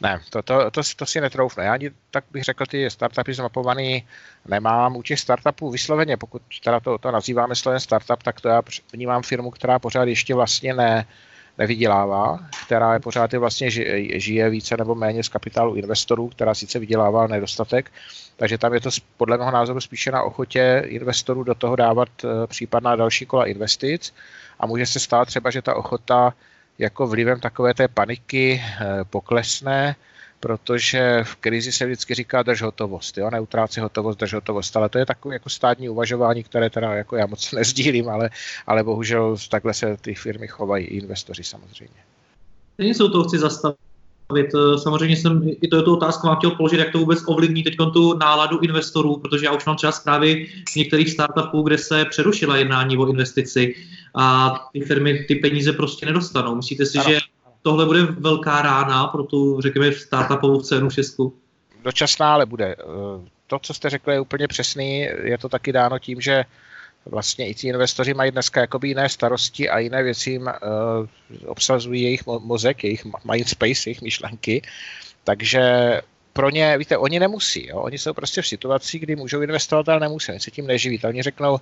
Ne, 0.00 0.20
to, 0.30 0.42
to, 0.42 0.70
to, 0.70 0.80
to 0.96 1.06
si 1.06 1.20
netroufne. 1.20 1.64
Já 1.64 1.72
ani, 1.72 1.90
tak 2.10 2.24
bych 2.30 2.44
řekl, 2.44 2.66
ty 2.66 2.90
startupy 2.90 3.34
zmapovaný 3.34 4.06
nemám. 4.48 4.96
U 4.96 5.02
těch 5.02 5.20
startupů 5.20 5.70
vysloveně, 5.70 6.16
pokud 6.16 6.42
teda 6.64 6.80
to, 6.80 6.98
to 6.98 7.10
nazýváme 7.10 7.54
slovem 7.54 7.80
startup, 7.80 8.22
tak 8.22 8.40
to 8.40 8.48
já 8.48 8.62
vnímám 8.92 9.22
firmu, 9.22 9.50
která 9.50 9.78
pořád 9.78 10.04
ještě 10.04 10.34
vlastně 10.34 10.74
ne, 10.74 11.06
nevydělává, 11.58 12.38
která 12.66 12.94
je 12.94 13.00
pořád 13.00 13.32
je 13.32 13.38
vlastně 13.38 13.70
žije 14.20 14.50
více 14.50 14.76
nebo 14.76 14.94
méně 14.94 15.22
z 15.22 15.28
kapitálu 15.28 15.74
investorů, 15.74 16.28
která 16.28 16.54
sice 16.54 16.78
vydělává 16.78 17.26
nedostatek, 17.26 17.90
takže 18.36 18.58
tam 18.58 18.74
je 18.74 18.80
to 18.80 18.90
podle 19.16 19.38
mého 19.38 19.50
názoru 19.50 19.80
spíše 19.80 20.10
na 20.10 20.22
ochotě 20.22 20.82
investorů 20.86 21.42
do 21.44 21.54
toho 21.54 21.76
dávat 21.76 22.08
eh, 22.24 22.46
případná 22.46 22.96
další 22.96 23.26
kola 23.26 23.46
investic. 23.46 24.14
A 24.60 24.66
může 24.66 24.86
se 24.86 25.00
stát 25.00 25.24
třeba, 25.24 25.50
že 25.50 25.62
ta 25.62 25.74
ochota 25.74 26.34
jako 26.78 27.06
vlivem 27.06 27.40
takové 27.40 27.74
té 27.74 27.88
paniky 27.88 28.62
eh, 28.62 29.04
poklesne, 29.04 29.96
protože 30.44 31.24
v 31.24 31.36
krizi 31.36 31.72
se 31.72 31.86
vždycky 31.86 32.14
říká 32.14 32.42
drž 32.42 32.62
hotovost, 32.62 33.18
jo, 33.18 33.30
neutráci 33.30 33.80
hotovost, 33.80 34.18
drž 34.18 34.34
hotovost, 34.34 34.76
ale 34.76 34.88
to 34.88 34.98
je 34.98 35.06
takové 35.06 35.34
jako 35.34 35.48
státní 35.48 35.88
uvažování, 35.88 36.42
které 36.42 36.70
teda 36.70 36.94
jako 36.94 37.16
já 37.16 37.26
moc 37.26 37.52
nezdílím, 37.56 38.08
ale, 38.08 38.30
ale 38.66 38.84
bohužel 38.84 39.36
takhle 39.50 39.74
se 39.74 39.96
ty 40.00 40.14
firmy 40.14 40.48
chovají, 40.48 40.84
i 40.84 40.98
investoři 40.98 41.44
samozřejmě. 41.44 41.96
Stejně 42.74 42.94
se 42.94 43.08
to 43.08 43.24
chci 43.24 43.38
zastavit. 43.38 43.78
bavit. 44.28 44.50
Samozřejmě 44.82 45.16
jsem, 45.16 45.42
i 45.62 45.68
to 45.68 45.76
je 45.76 45.82
tu 45.82 45.96
otázku 45.96 46.26
mám 46.26 46.36
chtěl 46.36 46.50
položit, 46.50 46.78
jak 46.78 46.92
to 46.92 46.98
vůbec 46.98 47.18
ovlivní 47.26 47.62
teď 47.62 47.76
tu 47.92 48.18
náladu 48.18 48.58
investorů, 48.58 49.16
protože 49.16 49.46
já 49.46 49.52
už 49.52 49.64
mám 49.64 49.76
třeba 49.76 49.92
zprávy 49.92 50.46
některých 50.76 51.10
startupů, 51.10 51.62
kde 51.62 51.78
se 51.78 52.04
přerušila 52.04 52.56
jednání 52.56 52.96
o 52.96 53.10
investici 53.10 53.74
a 54.14 54.54
ty 54.72 54.80
firmy 54.80 55.24
ty 55.28 55.34
peníze 55.34 55.72
prostě 55.72 56.06
nedostanou. 56.06 56.54
Myslíte 56.54 56.86
si, 56.86 56.98
ano. 56.98 57.10
že 57.10 57.18
tohle 57.64 57.86
bude 57.86 58.02
velká 58.02 58.62
rána 58.62 59.06
pro 59.06 59.22
tu, 59.22 59.60
řekněme, 59.60 59.92
startupovou 59.92 60.62
scénu 60.62 60.88
v 60.88 60.94
Česku? 60.94 61.36
Dočasná, 61.84 62.34
ale 62.34 62.46
bude. 62.46 62.76
To, 63.46 63.58
co 63.58 63.74
jste 63.74 63.90
řekli, 63.90 64.14
je 64.14 64.20
úplně 64.20 64.48
přesný. 64.48 65.00
Je 65.22 65.38
to 65.38 65.48
taky 65.48 65.72
dáno 65.72 65.98
tím, 65.98 66.20
že 66.20 66.44
vlastně 67.06 67.48
i 67.48 67.54
ti 67.54 67.68
investoři 67.68 68.14
mají 68.14 68.30
dneska 68.30 68.60
jakoby 68.60 68.88
jiné 68.88 69.08
starosti 69.08 69.68
a 69.68 69.78
jiné 69.78 70.02
věci 70.02 70.30
jim 70.30 70.42
uh, 70.42 70.50
obsazují 71.46 72.02
jejich 72.02 72.26
mozek, 72.26 72.84
jejich 72.84 73.04
mindspace, 73.32 73.82
jejich 73.86 74.02
myšlenky. 74.02 74.62
Takže 75.24 75.62
pro 76.32 76.50
ně, 76.50 76.78
víte, 76.78 76.98
oni 76.98 77.20
nemusí, 77.20 77.66
jo? 77.66 77.80
oni 77.80 77.98
jsou 77.98 78.12
prostě 78.12 78.42
v 78.42 78.46
situaci, 78.46 78.98
kdy 78.98 79.16
můžou 79.16 79.40
investovat, 79.40 79.88
ale 79.88 80.00
nemusí, 80.00 80.32
oni 80.32 80.40
se 80.40 80.50
tím 80.50 80.66
neživí. 80.66 80.98
Tak 80.98 81.08
oni 81.08 81.22
řeknou, 81.22 81.60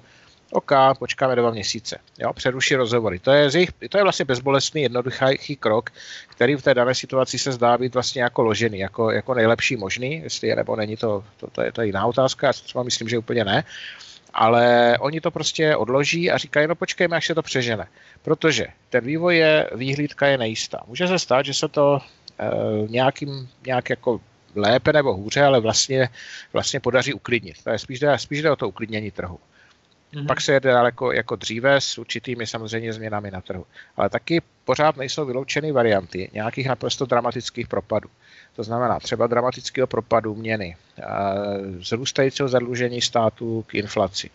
OK, 0.54 0.72
počkáme 0.98 1.36
dva 1.36 1.50
měsíce, 1.50 1.98
jo, 2.18 2.32
přeruší 2.32 2.74
rozhovory. 2.74 3.18
To 3.18 3.32
je, 3.32 3.50
jejich, 3.54 3.70
to 3.88 3.98
je 3.98 4.02
vlastně 4.02 4.24
bezbolestný, 4.24 4.82
jednoduchý 4.82 5.56
krok, 5.60 5.90
který 6.28 6.54
v 6.56 6.62
té 6.62 6.74
dané 6.74 6.94
situaci 6.94 7.38
se 7.38 7.52
zdá 7.52 7.78
být 7.78 7.94
vlastně 7.94 8.22
jako 8.22 8.42
ložený, 8.42 8.78
jako, 8.78 9.10
jako 9.10 9.34
nejlepší 9.34 9.76
možný, 9.76 10.20
jestli 10.22 10.48
je 10.48 10.56
nebo 10.56 10.76
není, 10.76 10.96
to, 10.96 11.24
to, 11.36 11.46
to, 11.46 11.62
je, 11.62 11.72
to 11.72 11.80
je 11.80 11.86
jiná 11.86 12.06
otázka, 12.06 12.46
já 12.46 12.52
si 12.52 12.64
třeba 12.64 12.84
myslím, 12.84 13.08
že 13.08 13.18
úplně 13.18 13.44
ne 13.44 13.64
ale 14.34 14.96
oni 15.00 15.20
to 15.20 15.30
prostě 15.30 15.76
odloží 15.76 16.30
a 16.30 16.38
říkají, 16.38 16.66
no 16.66 16.74
počkejme, 16.74 17.16
až 17.16 17.26
se 17.26 17.34
to 17.34 17.42
přežene. 17.42 17.86
Protože 18.22 18.66
ten 18.90 19.04
vývoj 19.04 19.36
je, 19.36 19.70
výhlídka 19.74 20.26
je 20.26 20.38
nejistá. 20.38 20.80
Může 20.86 21.08
se 21.08 21.18
stát, 21.18 21.44
že 21.44 21.54
se 21.54 21.68
to 21.68 21.98
e, 22.38 22.48
nějakým, 22.88 23.48
nějak 23.66 23.90
jako 23.90 24.20
lépe 24.54 24.92
nebo 24.92 25.14
hůře, 25.14 25.42
ale 25.42 25.60
vlastně, 25.60 26.08
vlastně 26.52 26.80
podaří 26.80 27.14
uklidnit. 27.14 27.64
To 27.64 27.70
je 27.70 27.78
spíš 27.78 28.00
spíš 28.16 28.42
jde 28.42 28.50
o 28.50 28.56
to 28.56 28.68
uklidnění 28.68 29.10
trhu. 29.10 29.38
Mm-hmm. 30.14 30.26
Pak 30.26 30.40
se 30.40 30.52
jede 30.52 30.72
daleko 30.72 31.12
jako 31.12 31.36
dříve 31.36 31.80
s 31.80 31.98
určitými 31.98 32.46
samozřejmě 32.46 32.92
změnami 32.92 33.30
na 33.30 33.40
trhu. 33.40 33.66
Ale 33.96 34.10
taky 34.10 34.42
pořád 34.64 34.96
nejsou 34.96 35.26
vyloučeny 35.26 35.72
varianty 35.72 36.30
nějakých 36.32 36.66
naprosto 36.66 37.06
dramatických 37.06 37.68
propadů. 37.68 38.08
To 38.56 38.62
znamená 38.62 39.00
třeba 39.00 39.26
dramatického 39.26 39.86
propadu 39.86 40.34
měny, 40.34 40.76
zrůstajícího 41.80 42.48
zadlužení 42.48 43.00
státu 43.00 43.64
k 43.66 43.74
inflaci, 43.74 44.30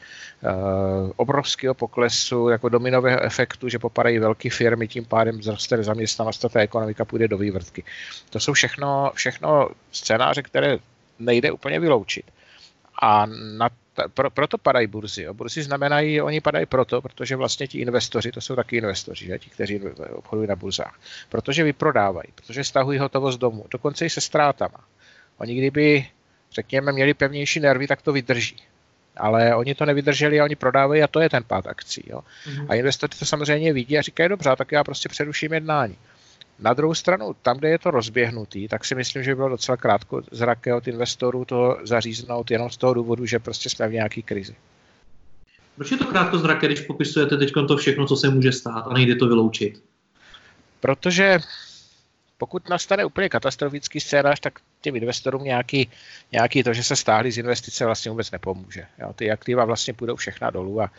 obrovského 1.16 1.74
poklesu 1.74 2.50
jako 2.50 2.70
dominového 2.70 3.24
efektu, 3.24 3.70
že 3.70 3.80
popadají 3.80 4.20
velké 4.20 4.50
firmy, 4.50 4.88
tím 4.88 5.06
pádem 5.06 5.44
zroste 5.44 5.84
zaměstnanost 5.84 6.46
a 6.46 6.50
ta 6.50 6.60
ekonomika 6.60 7.06
půjde 7.06 7.28
do 7.28 7.38
vývrtky. 7.38 7.84
To 8.30 8.40
jsou 8.40 8.54
všechno, 8.54 9.12
všechno 9.14 9.70
scénáře, 9.92 10.42
které 10.42 10.78
nejde 11.20 11.52
úplně 11.52 11.80
vyloučit. 11.80 12.26
A 13.02 13.26
na 13.58 13.70
pro, 14.14 14.32
proto 14.32 14.58
padají 14.58 14.88
burzy. 14.88 15.24
Jo. 15.24 15.34
Burzy 15.34 15.64
znamenají, 15.64 16.22
oni 16.22 16.42
padají 16.42 16.66
proto, 16.66 17.02
protože 17.02 17.36
vlastně 17.36 17.68
ti 17.68 17.80
investoři, 17.80 18.32
to 18.32 18.42
jsou 18.42 18.56
taky 18.56 18.78
investoři, 18.78 19.26
že? 19.26 19.40
ti, 19.40 19.50
kteří 19.50 19.82
obchodují 20.12 20.48
na 20.48 20.56
burzách, 20.56 21.00
protože 21.30 21.64
vyprodávají, 21.64 22.28
protože 22.36 22.64
stahují 22.64 23.00
hotovost 23.00 23.40
domů, 23.40 23.66
dokonce 23.72 24.06
i 24.06 24.10
se 24.10 24.22
ztrátama. 24.22 24.84
Oni 25.38 25.56
kdyby, 25.56 26.08
řekněme, 26.52 26.92
měli 26.92 27.14
pevnější 27.14 27.60
nervy, 27.60 27.88
tak 27.88 28.02
to 28.02 28.14
vydrží. 28.14 28.58
Ale 29.18 29.56
oni 29.56 29.76
to 29.76 29.86
nevydrželi 29.86 30.40
a 30.40 30.44
oni 30.44 30.56
prodávají 30.56 31.04
a 31.04 31.08
to 31.08 31.20
je 31.20 31.30
ten 31.30 31.44
pád 31.44 31.68
akcí. 31.68 32.04
Jo. 32.08 32.22
Mm-hmm. 32.46 32.66
A 32.70 32.76
investoři 32.76 33.20
to 33.20 33.26
samozřejmě 33.26 33.74
vidí 33.74 33.98
a 33.98 34.02
říkají, 34.02 34.30
dobře, 34.30 34.50
tak 34.58 34.72
já 34.72 34.84
prostě 34.84 35.10
přeruším 35.10 35.54
jednání. 35.54 35.98
Na 36.60 36.74
druhou 36.74 36.96
stranu, 36.96 37.36
tam, 37.42 37.58
kde 37.58 37.70
je 37.70 37.80
to 37.80 37.92
rozběhnutý, 37.92 38.68
tak 38.68 38.86
si 38.86 38.96
myslím, 38.96 39.24
že 39.24 39.32
by 39.32 39.36
bylo 39.36 39.50
docela 39.50 39.78
krátko 39.78 40.22
zraké 40.32 40.74
od 40.74 40.88
investorů 40.88 41.46
to 41.46 41.78
zaříznout 41.84 42.52
jenom 42.52 42.70
z 42.70 42.78
toho 42.78 42.94
důvodu, 42.94 43.26
že 43.26 43.40
prostě 43.40 43.70
jsme 43.70 43.88
v 43.88 43.94
nějaký 43.94 44.24
krizi. 44.24 44.56
Proč 45.76 45.92
je 45.92 45.98
to 45.98 46.06
krátko 46.06 46.38
zraké, 46.38 46.68
když 46.68 46.82
popisujete 46.82 47.38
teď 47.38 47.54
to 47.68 47.78
všechno, 47.78 48.06
co 48.08 48.16
se 48.16 48.30
může 48.30 48.52
stát 48.52 48.88
a 48.88 48.94
nejde 48.94 49.16
to 49.16 49.28
vyloučit? 49.28 49.84
Protože 50.80 51.40
pokud 52.38 52.70
nastane 52.70 53.06
úplně 53.06 53.30
katastrofický 53.30 54.00
scénář, 54.00 54.40
tak 54.40 54.60
těm 54.82 54.96
investorům 54.96 55.44
nějaký, 55.44 55.90
nějaký 56.32 56.64
to, 56.64 56.74
že 56.74 56.84
se 56.84 56.96
stáhli 56.96 57.32
z 57.32 57.38
investice, 57.38 57.86
vlastně 57.86 58.12
vůbec 58.12 58.32
nepomůže. 58.32 58.86
Jo, 59.00 59.14
ty 59.14 59.32
aktiva 59.32 59.66
vlastně 59.66 59.94
půjdou 59.94 60.16
všechna 60.16 60.50
dolů 60.50 60.82
a 60.82 60.92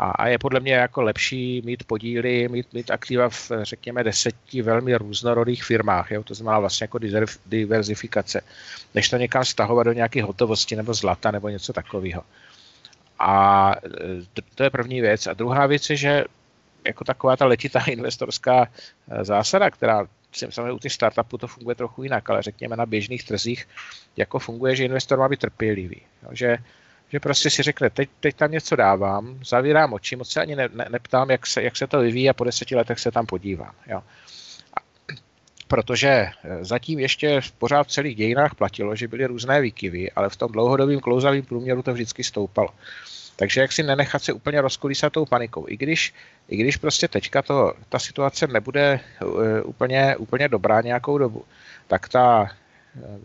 a, 0.00 0.10
a 0.10 0.26
je 0.26 0.38
podle 0.38 0.60
mě 0.60 0.72
jako 0.72 1.02
lepší 1.02 1.62
mít 1.64 1.84
podíly, 1.84 2.48
mít, 2.48 2.72
mít 2.72 2.90
aktiva 2.90 3.28
v, 3.28 3.50
řekněme, 3.62 4.04
deseti 4.04 4.62
velmi 4.62 4.94
různorodých 4.96 5.64
firmách, 5.64 6.10
jo? 6.10 6.22
to 6.22 6.34
znamená 6.34 6.58
vlastně 6.58 6.84
jako 6.84 6.98
diverzifikace, 7.46 8.40
než 8.94 9.08
to 9.08 9.16
někam 9.16 9.44
stahovat 9.44 9.86
do 9.86 9.92
nějaké 9.92 10.22
hotovosti 10.22 10.76
nebo 10.76 10.94
zlata 10.94 11.30
nebo 11.30 11.48
něco 11.48 11.72
takového. 11.72 12.22
A 13.18 13.72
e, 14.38 14.42
to 14.54 14.62
je 14.62 14.70
první 14.70 15.00
věc. 15.00 15.26
A 15.26 15.34
druhá 15.34 15.66
věc 15.66 15.90
je, 15.90 15.96
že 15.96 16.24
jako 16.86 17.04
taková 17.04 17.36
ta 17.36 17.44
letitá 17.44 17.80
investorská 17.80 18.68
e, 19.10 19.24
zásada, 19.24 19.70
která 19.70 20.06
samozřejmě 20.32 20.72
u 20.72 20.78
těch 20.78 20.92
startupů 20.92 21.38
to 21.38 21.46
funguje 21.46 21.74
trochu 21.76 22.02
jinak, 22.02 22.30
ale 22.30 22.42
řekněme 22.42 22.76
na 22.76 22.86
běžných 22.86 23.24
trzích, 23.24 23.68
jako 24.16 24.38
funguje, 24.38 24.76
že 24.76 24.84
investor 24.84 25.18
má 25.18 25.28
být 25.28 25.40
trpělivý. 25.40 26.00
Jo? 26.22 26.28
Že 26.32 26.58
že 27.12 27.20
prostě 27.20 27.50
si 27.50 27.62
řekne, 27.62 27.90
teď, 27.90 28.10
teď 28.20 28.36
tam 28.36 28.50
něco 28.50 28.76
dávám, 28.76 29.38
zavírám 29.44 29.92
oči, 29.92 30.16
moc 30.16 30.30
se 30.30 30.40
ani 30.40 30.56
ne, 30.56 30.68
ne, 30.74 30.86
neptám, 30.90 31.30
jak 31.30 31.46
se, 31.46 31.62
jak 31.62 31.76
se 31.76 31.86
to 31.86 32.00
vyvíjí 32.00 32.30
a 32.30 32.34
po 32.34 32.44
deseti 32.44 32.76
letech 32.76 32.98
se 32.98 33.10
tam 33.10 33.26
podívám. 33.26 33.74
Jo. 33.86 34.02
Protože 35.68 36.08
eh, 36.08 36.32
zatím 36.60 36.98
ještě 36.98 37.40
pořád 37.58 37.82
v 37.82 37.90
celých 37.90 38.16
dějinách 38.16 38.54
platilo, 38.54 38.96
že 38.96 39.08
byly 39.08 39.26
různé 39.26 39.60
výkyvy, 39.60 40.10
ale 40.10 40.28
v 40.28 40.36
tom 40.36 40.52
dlouhodobém 40.52 41.00
klouzavém 41.00 41.42
průměru 41.42 41.82
to 41.82 41.92
vždycky 41.92 42.24
stoupalo. 42.24 42.68
Takže 43.36 43.60
jak 43.60 43.72
si 43.72 43.82
nenechat 43.82 44.22
se 44.22 44.32
úplně 44.32 44.60
rozkolísat 44.60 45.12
tou 45.12 45.26
panikou. 45.26 45.64
I 45.68 45.76
když, 45.76 46.14
i 46.48 46.56
když 46.56 46.76
prostě 46.76 47.08
teďka 47.08 47.42
to, 47.42 47.72
ta 47.88 47.98
situace 47.98 48.46
nebude 48.46 49.00
uh, 49.24 49.30
úplně, 49.64 50.16
úplně 50.16 50.48
dobrá 50.48 50.80
nějakou 50.80 51.18
dobu, 51.18 51.44
tak 51.88 52.08
ta, 52.08 52.50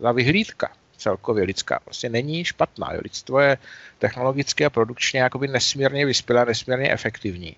ta 0.02 0.12
vyhlídka 0.12 0.70
celkově 0.96 1.44
lidská 1.44 1.80
prostě 1.84 2.08
není 2.08 2.44
špatná. 2.44 2.92
Jo. 2.92 3.00
Lidstvo 3.02 3.40
je 3.40 3.58
technologicky 3.98 4.64
a 4.64 4.70
produkčně 4.70 5.20
jakoby 5.20 5.48
nesmírně 5.48 6.06
vyspělé, 6.06 6.44
nesmírně 6.44 6.92
efektivní. 6.92 7.56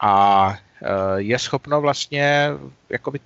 A 0.00 0.58
e, 0.82 1.22
je 1.22 1.38
schopno 1.38 1.80
vlastně, 1.80 2.48
jakoby, 2.88 3.20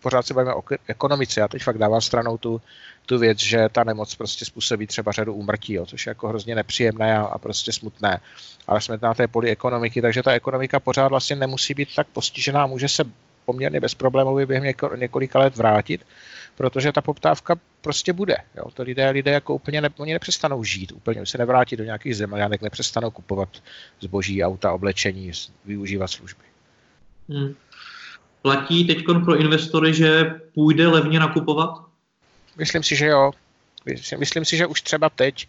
pořád 0.00 0.26
se 0.26 0.34
bavíme 0.34 0.54
o 0.54 0.62
ekonomice, 0.86 1.40
já 1.40 1.48
teď 1.48 1.62
fakt 1.62 1.78
dávám 1.78 2.00
stranou 2.00 2.38
tu, 2.38 2.60
tu 3.06 3.18
věc, 3.18 3.38
že 3.38 3.68
ta 3.72 3.84
nemoc 3.84 4.14
prostě 4.14 4.44
způsobí 4.44 4.86
třeba 4.86 5.12
řadu 5.12 5.34
úmrtí, 5.34 5.72
jo, 5.72 5.86
což 5.86 6.06
je 6.06 6.10
jako 6.10 6.28
hrozně 6.28 6.54
nepříjemné 6.54 7.18
a, 7.18 7.22
a 7.22 7.38
prostě 7.38 7.72
smutné. 7.72 8.20
Ale 8.66 8.80
jsme 8.80 8.98
na 9.02 9.14
té 9.14 9.28
poli 9.28 9.50
ekonomiky, 9.50 10.02
takže 10.02 10.22
ta 10.22 10.32
ekonomika 10.32 10.80
pořád 10.80 11.08
vlastně 11.08 11.36
nemusí 11.36 11.74
být 11.74 11.94
tak 11.96 12.06
postižená, 12.06 12.66
může 12.66 12.88
se 12.88 13.04
poměrně 13.52 13.80
bezproblémově 13.80 14.46
během 14.46 14.74
několika 14.96 15.38
let 15.38 15.56
vrátit 15.56 16.00
protože 16.60 16.92
ta 16.92 17.00
poptávka 17.00 17.56
prostě 17.80 18.12
bude. 18.12 18.36
Jo. 18.56 18.64
To 18.74 18.82
lidé, 18.82 19.10
lidé 19.10 19.30
jako 19.30 19.54
úplně 19.54 19.80
ne, 19.80 19.88
oni 19.96 20.12
nepřestanou 20.12 20.64
žít, 20.64 20.92
úplně 20.92 21.26
se 21.26 21.38
nevrátí 21.38 21.76
do 21.76 21.84
nějakých 21.84 22.16
zemljanek, 22.16 22.62
nepřestanou 22.62 23.10
kupovat 23.10 23.48
zboží, 24.00 24.44
auta, 24.44 24.72
oblečení, 24.72 25.32
využívat 25.64 26.06
služby. 26.06 26.44
Hmm. 27.28 27.54
Platí 28.42 28.86
teď 28.86 29.04
pro 29.24 29.36
investory, 29.36 29.94
že 29.94 30.24
půjde 30.54 30.88
levně 30.88 31.20
nakupovat? 31.20 31.70
Myslím 32.56 32.82
si, 32.82 32.96
že 32.96 33.06
jo. 33.06 33.32
Myslím 34.18 34.44
si, 34.44 34.56
že 34.56 34.66
už 34.66 34.82
třeba 34.82 35.08
teď, 35.08 35.48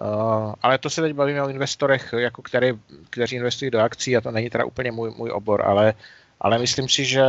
uh, 0.00 0.54
ale 0.62 0.78
to 0.78 0.90
se 0.90 1.02
teď 1.02 1.12
bavíme 1.12 1.42
o 1.42 1.48
investorech, 1.48 2.14
jako 2.16 2.42
který, 2.42 2.72
kteří 3.10 3.36
investují 3.36 3.70
do 3.70 3.80
akcí 3.80 4.16
a 4.16 4.20
to 4.20 4.30
není 4.30 4.50
teda 4.50 4.64
úplně 4.64 4.92
můj, 4.92 5.10
můj 5.16 5.30
obor, 5.30 5.62
ale, 5.66 5.94
ale 6.42 6.58
myslím 6.58 6.88
si, 6.88 7.04
že, 7.04 7.24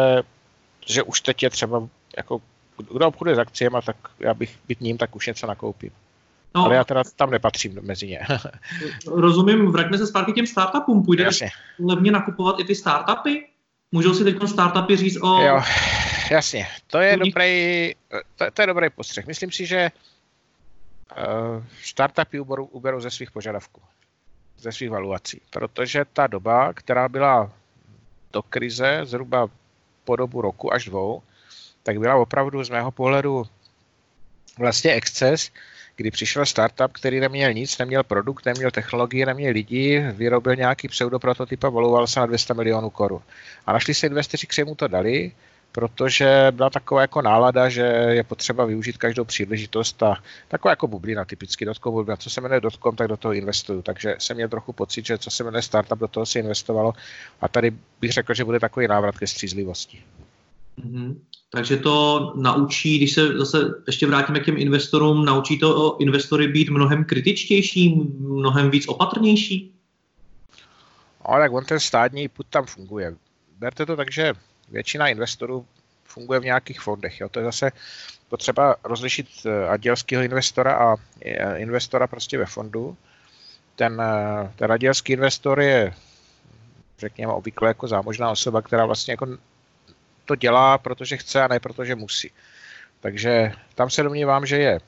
že 0.86 1.04
už 1.04 1.22
teď 1.22 1.44
je 1.44 1.50
třeba 1.50 1.88
jako 2.18 2.42
kdo 2.78 3.08
obchoduje 3.08 3.36
s 3.36 3.40
akciemi, 3.40 3.78
tak 3.86 3.96
já 4.20 4.34
bych 4.34 4.60
být 4.68 4.82
ním, 4.82 4.98
tak 4.98 5.16
už 5.16 5.28
něco 5.28 5.48
nakoupím. 5.48 5.92
No, 6.56 6.66
ale 6.66 6.76
já 6.76 6.84
teda 6.84 7.04
tam 7.16 7.32
nepatřím 7.32 7.80
mezi 7.82 8.08
ně. 8.08 8.20
rozumím, 9.08 9.72
vraťme 9.72 9.98
se 9.98 10.08
zpátky 10.08 10.34
těm 10.34 10.48
startupům. 10.48 11.06
Půjde 11.06 11.24
jasně. 11.24 11.50
levně 11.86 12.12
nakupovat 12.12 12.60
i 12.60 12.64
ty 12.64 12.76
startupy? 12.76 13.48
Můžou 13.92 14.14
si 14.14 14.24
teď 14.24 14.38
startupy 14.46 14.98
říct 14.98 15.18
o... 15.22 15.42
Jo, 15.42 15.62
jasně. 16.32 16.68
To 16.88 16.98
je, 16.98 17.18
dobrý, 17.18 17.94
to, 18.36 18.46
to 18.54 18.62
je 18.62 18.68
dobrý 18.68 18.90
postřeh. 18.90 19.28
Myslím 19.28 19.52
si, 19.52 19.66
že 19.66 19.92
uh, 21.18 21.64
startupy 21.84 22.40
uberou, 22.40 22.66
uberou 22.66 23.00
ze 23.00 23.12
svých 23.12 23.32
požadavků, 23.32 23.82
ze 24.58 24.72
svých 24.72 24.90
valuací, 24.90 25.42
protože 25.50 26.06
ta 26.14 26.28
doba, 26.28 26.74
která 26.74 27.10
byla 27.10 27.52
do 28.34 28.42
krize 28.42 29.02
zhruba 29.04 29.48
po 30.04 30.16
dobu 30.16 30.42
roku 30.42 30.74
až 30.74 30.86
dvou, 30.86 31.22
tak 31.84 32.00
byla 32.00 32.16
opravdu 32.16 32.64
z 32.64 32.70
mého 32.70 32.92
pohledu 32.92 33.44
vlastně 34.60 34.94
exces, 34.94 35.52
kdy 35.96 36.12
přišel 36.12 36.46
startup, 36.46 36.92
který 36.92 37.20
neměl 37.20 37.54
nic, 37.54 37.78
neměl 37.78 38.04
produkt, 38.04 38.46
neměl 38.46 38.72
technologie, 38.72 39.26
neměl 39.26 39.54
lidi, 39.54 40.00
vyrobil 40.00 40.56
nějaký 40.56 40.88
pseudoprototyp 40.88 41.64
a 41.64 41.70
voloval 41.70 42.08
se 42.08 42.20
na 42.20 42.26
200 42.26 42.54
milionů 42.54 42.90
korun. 42.90 43.22
A 43.66 43.74
našli 43.74 43.94
se 43.94 44.08
investoři, 44.08 44.48
kteří 44.48 44.64
mu 44.64 44.76
to 44.76 44.88
dali, 44.88 45.32
protože 45.74 46.48
byla 46.52 46.70
taková 46.70 47.02
jako 47.02 47.22
nálada, 47.22 47.70
že 47.70 47.82
je 48.10 48.24
potřeba 48.24 48.66
využít 48.66 48.98
každou 48.98 49.24
příležitost 49.24 50.04
a 50.04 50.16
taková 50.48 50.72
jako 50.72 50.88
bublina, 50.88 51.26
typicky 51.26 51.66
dotkom 51.66 51.94
bublina, 51.94 52.18
co 52.18 52.30
se 52.30 52.42
jmenuje 52.42 52.62
dotkom, 52.62 52.96
tak 52.96 53.08
do 53.08 53.18
toho 53.18 53.34
investuju, 53.34 53.82
takže 53.82 54.16
jsem 54.20 54.36
měl 54.36 54.50
trochu 54.50 54.74
pocit, 54.74 55.06
že 55.06 55.18
co 55.18 55.30
se 55.30 55.44
jmenuje 55.44 55.62
startup, 55.62 56.00
do 56.00 56.08
toho 56.08 56.26
se 56.26 56.40
investovalo 56.40 56.94
a 57.42 57.48
tady 57.48 57.72
bych 58.02 58.12
řekl, 58.12 58.34
že 58.34 58.46
bude 58.46 58.60
takový 58.60 58.88
návrat 58.88 59.18
ke 59.18 59.28
střízlivosti. 59.28 60.02
Mm-hmm. 60.80 61.16
Takže 61.50 61.78
to 61.78 62.34
naučí, 62.36 62.98
když 62.98 63.14
se 63.14 63.38
zase 63.38 63.58
ještě 63.88 64.08
vrátíme 64.08 64.40
k 64.40 64.46
těm 64.46 64.58
investorům, 64.58 65.26
naučí 65.26 65.60
to 65.60 65.98
investory 66.00 66.48
být 66.48 66.70
mnohem 66.70 67.06
kritičtější, 67.06 67.96
mnohem 68.20 68.70
víc 68.70 68.88
opatrnější? 68.88 69.74
No, 71.30 71.36
tak 71.38 71.52
on 71.54 71.66
ten 71.66 71.80
státní 71.80 72.28
put 72.28 72.48
tam 72.50 72.66
funguje. 72.66 73.16
Berte 73.58 73.86
to 73.86 73.96
tak, 73.96 74.12
že 74.12 74.34
většina 74.74 75.08
investorů 75.08 75.66
funguje 76.04 76.40
v 76.40 76.44
nějakých 76.44 76.82
fondech. 76.82 77.20
Jo. 77.20 77.30
To 77.30 77.40
je 77.40 77.46
zase 77.46 77.72
potřeba 78.30 78.76
rozlišit 78.84 79.28
eh, 79.46 79.68
adělského 79.68 80.24
investora 80.24 80.74
a 80.74 80.96
eh, 81.22 81.58
investora 81.58 82.08
prostě 82.08 82.38
ve 82.38 82.46
fondu. 82.46 82.98
Ten, 83.76 84.02
eh, 84.02 84.52
ten 84.56 84.72
adělský 84.72 85.14
investor 85.14 85.60
je, 85.60 85.94
řekněme, 86.98 87.34
obvykle 87.34 87.68
jako 87.68 87.88
zámožná 87.88 88.32
osoba, 88.32 88.62
která 88.62 88.86
vlastně 88.86 89.14
jako 89.14 89.28
to 90.26 90.36
dělá, 90.36 90.78
protože 90.78 91.18
chce 91.18 91.44
a 91.44 91.48
ne 91.48 91.60
protože 91.60 91.96
musí. 91.96 92.32
Takže 93.02 93.52
tam 93.76 93.90
se 93.90 94.04
domnívám, 94.04 94.46
že 94.46 94.58
je 94.58 94.80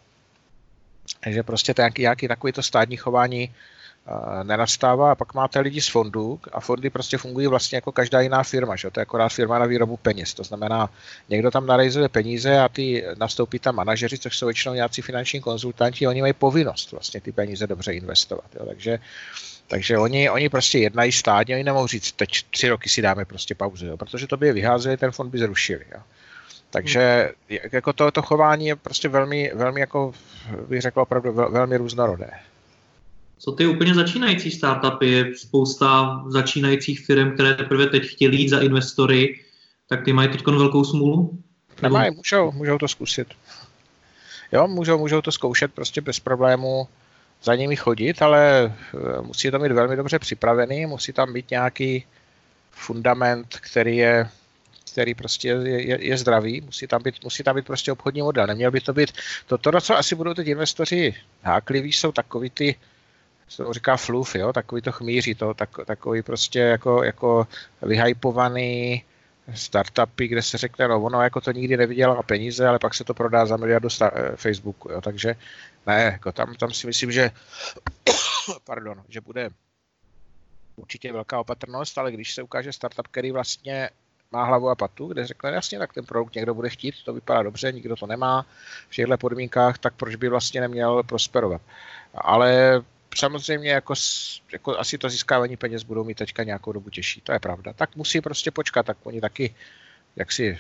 že 1.27 1.43
prostě 1.43 1.73
nějaký, 1.77 2.01
nějaký 2.01 2.27
takový 2.27 2.53
to 2.53 2.63
státní 2.63 2.97
chování 2.97 3.53
nenastává 4.43 5.11
a 5.11 5.15
pak 5.15 5.33
máte 5.33 5.59
lidi 5.59 5.81
z 5.81 5.87
fondů 5.87 6.39
a 6.51 6.59
fondy 6.59 6.89
prostě 6.89 7.17
fungují 7.17 7.47
vlastně 7.47 7.75
jako 7.75 7.91
každá 7.91 8.21
jiná 8.21 8.43
firma, 8.43 8.75
že? 8.75 8.91
to 8.91 8.99
je 8.99 9.01
akorát 9.01 9.29
firma 9.29 9.59
na 9.59 9.65
výrobu 9.65 9.97
peněz, 9.97 10.33
to 10.33 10.43
znamená 10.43 10.89
někdo 11.29 11.51
tam 11.51 11.65
narejzuje 11.65 12.09
peníze 12.09 12.59
a 12.59 12.69
ty 12.69 13.05
nastoupí 13.17 13.59
tam 13.59 13.75
manažeři, 13.75 14.17
což 14.17 14.37
jsou 14.37 14.45
většinou 14.45 14.73
nějací 14.73 15.01
finanční 15.01 15.41
konzultanti, 15.41 16.07
oni 16.07 16.21
mají 16.21 16.33
povinnost 16.33 16.91
vlastně 16.91 17.21
ty 17.21 17.31
peníze 17.31 17.67
dobře 17.67 17.93
investovat, 17.93 18.45
jo? 18.59 18.65
takže 18.65 18.99
takže 19.67 19.97
oni, 19.97 20.29
oni 20.29 20.49
prostě 20.49 20.79
jednají 20.79 21.11
stádně, 21.11 21.55
oni 21.55 21.63
nemohou 21.63 21.87
říct, 21.87 22.11
teď 22.11 22.29
tři 22.49 22.69
roky 22.69 22.89
si 22.89 23.01
dáme 23.01 23.25
prostě 23.25 23.55
pauzu, 23.55 23.85
jo? 23.85 23.97
protože 23.97 24.27
to 24.27 24.37
by 24.37 24.47
je 24.47 24.53
vyházeli, 24.53 24.97
ten 24.97 25.11
fond 25.11 25.29
by 25.29 25.39
zrušili. 25.39 25.85
Jo? 25.91 26.01
Takže 26.69 27.31
jako 27.71 27.93
to, 27.93 28.11
to 28.11 28.21
chování 28.21 28.67
je 28.67 28.75
prostě 28.75 29.09
velmi, 29.09 29.51
velmi 29.55 29.79
jako 29.79 30.13
bych 30.67 30.81
řekl 30.81 31.01
opravdu 31.01 31.33
velmi 31.33 31.77
různorodé. 31.77 32.29
Co 33.37 33.51
ty 33.51 33.67
úplně 33.67 33.93
začínající 33.93 34.51
startupy? 34.51 35.11
Je 35.11 35.35
spousta 35.35 36.21
začínajících 36.27 37.05
firm, 37.05 37.31
které 37.31 37.53
teprve 37.53 37.87
teď 37.87 38.03
chtějí 38.07 38.41
jít 38.41 38.49
za 38.49 38.59
investory, 38.59 39.39
tak 39.89 40.05
ty 40.05 40.13
mají 40.13 40.29
teď 40.29 40.47
velkou 40.47 40.83
smůlu? 40.83 41.39
Nemají, 41.81 42.15
můžou, 42.15 42.51
můžou 42.51 42.77
to 42.77 42.87
zkusit. 42.87 43.27
Jo, 44.51 44.67
můžou, 44.67 44.97
můžou 44.97 45.21
to 45.21 45.31
zkoušet 45.31 45.73
prostě 45.73 46.01
bez 46.01 46.19
problému 46.19 46.87
za 47.43 47.55
nimi 47.55 47.75
chodit, 47.75 48.21
ale 48.21 48.73
eh, 48.93 49.21
musí 49.21 49.51
to 49.51 49.59
mít 49.59 49.71
velmi 49.71 49.95
dobře 49.95 50.19
připravený, 50.19 50.85
musí 50.85 51.13
tam 51.13 51.33
být 51.33 51.51
nějaký 51.51 52.05
fundament, 52.71 53.47
který 53.61 53.97
je 53.97 54.29
který 54.95 55.13
prostě 55.13 55.47
je, 55.47 55.81
je, 55.81 56.05
je 56.07 56.17
zdravý, 56.17 56.61
musí 56.61 56.87
tam, 56.87 57.03
být, 57.03 57.23
musí 57.23 57.43
tam 57.43 57.55
být 57.55 57.65
prostě 57.65 57.91
obchodní 57.91 58.21
model. 58.21 58.47
Neměl 58.47 58.71
by 58.71 58.81
to 58.81 58.93
být, 58.93 59.11
to, 59.47 59.57
to, 59.57 59.81
co 59.81 59.95
asi 59.95 60.15
budou 60.15 60.33
teď 60.33 60.47
investoři 60.47 61.15
hákliví, 61.43 61.91
jsou 61.91 62.11
takový 62.11 62.49
ty, 62.49 62.75
se 63.47 63.63
to 63.63 63.73
říká 63.73 63.97
fluff, 63.97 64.35
jo, 64.35 64.53
takový 64.53 64.81
to 64.81 64.91
chmíří, 64.91 65.35
to, 65.35 65.53
tak, 65.53 65.69
takový 65.85 66.21
prostě 66.21 66.59
jako, 66.59 67.03
jako 67.03 67.47
vyhypovaný 67.81 69.03
startupy, 69.53 70.27
kde 70.27 70.41
se 70.41 70.57
řekne, 70.57 70.87
no 70.87 71.01
ono 71.01 71.21
jako 71.21 71.41
to 71.41 71.51
nikdy 71.51 71.77
nevydělá 71.77 72.23
peníze, 72.23 72.67
ale 72.67 72.79
pak 72.79 72.93
se 72.93 73.03
to 73.03 73.13
prodá 73.13 73.45
za 73.45 73.57
miliardu 73.57 73.89
sta- 73.89 74.11
eh, 74.15 74.35
Facebooku, 74.35 74.91
jo, 74.91 75.01
takže 75.01 75.35
ne, 75.87 76.01
jako 76.01 76.31
tam, 76.31 76.55
tam 76.55 76.71
si 76.71 76.87
myslím, 76.87 77.11
že 77.11 77.31
pardon, 78.63 79.03
že 79.09 79.21
bude 79.21 79.49
určitě 80.75 81.13
velká 81.13 81.39
opatrnost, 81.39 81.97
ale 81.97 82.11
když 82.11 82.33
se 82.33 82.43
ukáže 82.43 82.73
startup, 82.73 83.07
který 83.07 83.31
vlastně 83.31 83.89
má 84.31 84.43
hlavu 84.43 84.69
a 84.69 84.75
patu, 84.75 85.07
kde 85.07 85.27
řekne 85.27 85.51
jasně, 85.51 85.79
tak 85.79 85.93
ten 85.93 86.05
produkt 86.05 86.35
někdo 86.35 86.53
bude 86.53 86.69
chtít, 86.69 86.95
to 87.05 87.13
vypadá 87.13 87.43
dobře, 87.43 87.71
nikdo 87.71 87.95
to 87.95 88.07
nemá 88.07 88.45
v 88.89 88.95
těchto 88.95 89.17
podmínkách, 89.17 89.77
tak 89.77 89.93
proč 89.93 90.15
by 90.15 90.29
vlastně 90.29 90.61
neměl 90.61 91.03
prosperovat. 91.03 91.61
Ale 92.13 92.81
samozřejmě 93.15 93.69
jako, 93.69 93.93
jako 94.51 94.79
asi 94.79 94.97
to 94.97 95.09
získávání 95.09 95.57
peněz 95.57 95.83
budou 95.83 96.03
mít 96.03 96.17
teďka 96.17 96.43
nějakou 96.43 96.71
dobu 96.71 96.89
těžší, 96.89 97.21
to 97.21 97.31
je 97.31 97.39
pravda. 97.39 97.73
Tak 97.73 97.95
musí 97.95 98.21
prostě 98.21 98.51
počkat, 98.51 98.85
tak 98.85 98.97
oni 99.03 99.21
taky 99.21 99.55
jak 100.15 100.31
si 100.31 100.59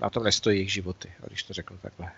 na 0.00 0.10
tom 0.10 0.24
nestojí 0.24 0.56
jejich 0.56 0.72
životy, 0.72 1.12
když 1.26 1.42
to 1.42 1.52
řeknu 1.52 1.76
takhle. 1.82 2.10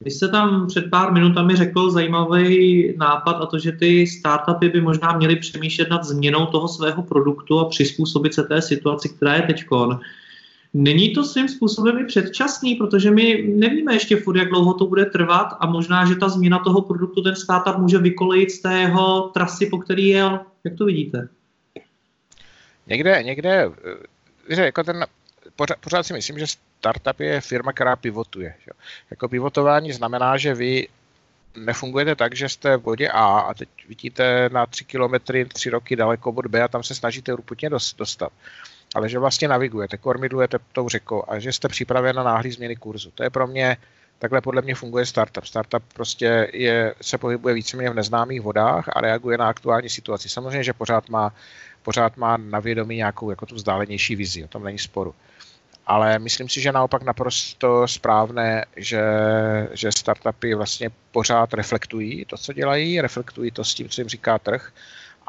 Vy 0.00 0.10
jste 0.10 0.28
tam 0.28 0.66
před 0.66 0.90
pár 0.90 1.12
minutami 1.12 1.56
řekl 1.56 1.90
zajímavý 1.90 2.94
nápad 2.96 3.32
a 3.32 3.46
to, 3.46 3.58
že 3.58 3.72
ty 3.72 4.06
startupy 4.06 4.68
by 4.68 4.80
možná 4.80 5.16
měly 5.16 5.36
přemýšlet 5.36 5.90
nad 5.90 6.04
změnou 6.04 6.46
toho 6.46 6.68
svého 6.68 7.02
produktu 7.02 7.60
a 7.60 7.68
přizpůsobit 7.68 8.34
se 8.34 8.42
té 8.42 8.62
situaci, 8.62 9.08
která 9.08 9.34
je 9.34 9.42
teďkon. 9.42 10.00
Není 10.74 11.14
to 11.14 11.24
svým 11.24 11.48
způsobem 11.48 11.98
i 11.98 12.04
předčasný, 12.04 12.74
protože 12.74 13.10
my 13.10 13.42
nevíme 13.42 13.94
ještě 13.94 14.16
furt, 14.16 14.36
jak 14.36 14.48
dlouho 14.48 14.74
to 14.74 14.86
bude 14.86 15.04
trvat 15.06 15.56
a 15.60 15.66
možná, 15.66 16.06
že 16.06 16.16
ta 16.16 16.28
změna 16.28 16.58
toho 16.58 16.82
produktu 16.82 17.22
ten 17.22 17.36
startup 17.36 17.78
může 17.78 17.98
vykolejit 17.98 18.50
z 18.50 18.60
té 18.60 18.78
jeho 18.78 19.20
trasy, 19.28 19.66
po 19.66 19.78
který 19.78 20.08
jel. 20.08 20.40
Jak 20.64 20.74
to 20.78 20.84
vidíte? 20.84 21.28
Někde, 22.86 23.22
někde, 23.22 23.70
že 24.48 24.62
jako 24.62 24.84
ten, 24.84 25.06
pořád, 25.56 25.78
pořád 25.78 26.02
si 26.02 26.12
myslím, 26.12 26.38
že 26.38 26.46
startup 26.46 27.20
je 27.20 27.40
firma, 27.40 27.72
která 27.72 27.96
pivotuje. 27.96 28.54
Že? 28.64 28.70
Jako 29.10 29.28
pivotování 29.28 29.92
znamená, 29.92 30.36
že 30.36 30.54
vy 30.54 30.88
nefungujete 31.56 32.14
tak, 32.14 32.36
že 32.36 32.48
jste 32.48 32.76
v 32.76 32.82
bodě 32.82 33.08
A 33.08 33.38
a 33.38 33.54
teď 33.54 33.68
vidíte 33.88 34.50
na 34.52 34.66
3 34.66 34.84
kilometry, 34.84 35.44
3 35.44 35.70
roky 35.70 35.96
daleko 35.96 36.32
bod 36.32 36.46
B 36.46 36.62
a 36.62 36.68
tam 36.68 36.82
se 36.82 36.94
snažíte 36.94 37.32
urputně 37.32 37.70
dostat 37.70 38.32
ale 38.94 39.08
že 39.08 39.18
vlastně 39.18 39.48
navigujete, 39.48 39.96
kormidlujete 39.96 40.58
tou 40.72 40.88
řekou 40.88 41.24
a 41.28 41.38
že 41.38 41.52
jste 41.52 41.68
připraven 41.68 42.16
na 42.16 42.22
náhlý 42.22 42.50
změny 42.50 42.76
kurzu. 42.76 43.10
To 43.10 43.22
je 43.22 43.30
pro 43.30 43.46
mě, 43.46 43.76
takhle 44.18 44.40
podle 44.40 44.62
mě 44.62 44.74
funguje 44.74 45.06
startup. 45.06 45.44
Startup 45.44 45.82
prostě 45.94 46.50
je, 46.52 46.94
se 47.00 47.18
pohybuje 47.18 47.54
víceméně 47.54 47.90
v 47.90 47.94
neznámých 47.94 48.40
vodách 48.40 48.84
a 48.92 49.00
reaguje 49.00 49.38
na 49.38 49.48
aktuální 49.48 49.88
situaci. 49.88 50.28
Samozřejmě, 50.28 50.64
že 50.64 50.72
pořád 50.72 51.08
má, 51.08 51.32
pořád 51.82 52.16
má 52.16 52.36
na 52.36 52.60
vědomí 52.60 52.96
nějakou 52.96 53.30
jako 53.30 53.46
tu 53.46 53.54
vzdálenější 53.54 54.16
vizi, 54.16 54.44
o 54.44 54.48
tom 54.48 54.64
není 54.64 54.78
sporu. 54.78 55.14
Ale 55.86 56.18
myslím 56.18 56.48
si, 56.48 56.60
že 56.60 56.72
naopak 56.72 57.02
naprosto 57.02 57.88
správné, 57.88 58.64
že, 58.76 59.02
že 59.72 59.92
startupy 59.92 60.54
vlastně 60.54 60.90
pořád 61.10 61.54
reflektují 61.54 62.24
to, 62.24 62.36
co 62.36 62.52
dělají, 62.52 63.00
reflektují 63.00 63.50
to 63.50 63.64
s 63.64 63.74
tím, 63.74 63.88
co 63.88 64.00
jim 64.00 64.08
říká 64.08 64.38
trh 64.38 64.72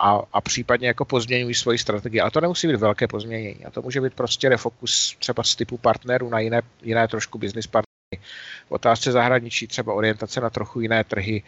a, 0.03 0.21
a 0.33 0.41
případně 0.41 0.87
jako 0.87 1.05
pozměňují 1.05 1.55
svoji 1.55 1.77
strategii. 1.77 2.21
Ale 2.21 2.31
to 2.31 2.41
nemusí 2.41 2.67
být 2.67 2.75
velké 2.75 3.07
pozměnění. 3.07 3.65
A 3.65 3.71
to 3.71 3.81
může 3.81 4.01
být 4.01 4.13
prostě 4.13 4.49
refokus 4.49 5.15
třeba 5.19 5.43
z 5.43 5.55
typu 5.55 5.77
partnerů 5.77 6.29
na 6.29 6.39
jiné, 6.39 6.61
jiné 6.81 7.07
trošku 7.07 7.37
business 7.37 7.67
partnery. 7.67 8.27
V 8.67 8.71
otázce 8.71 9.11
zahraničí 9.11 9.67
třeba 9.67 9.93
orientace 9.93 10.41
na 10.41 10.49
trochu 10.49 10.81
jiné 10.81 11.03
trhy. 11.03 11.43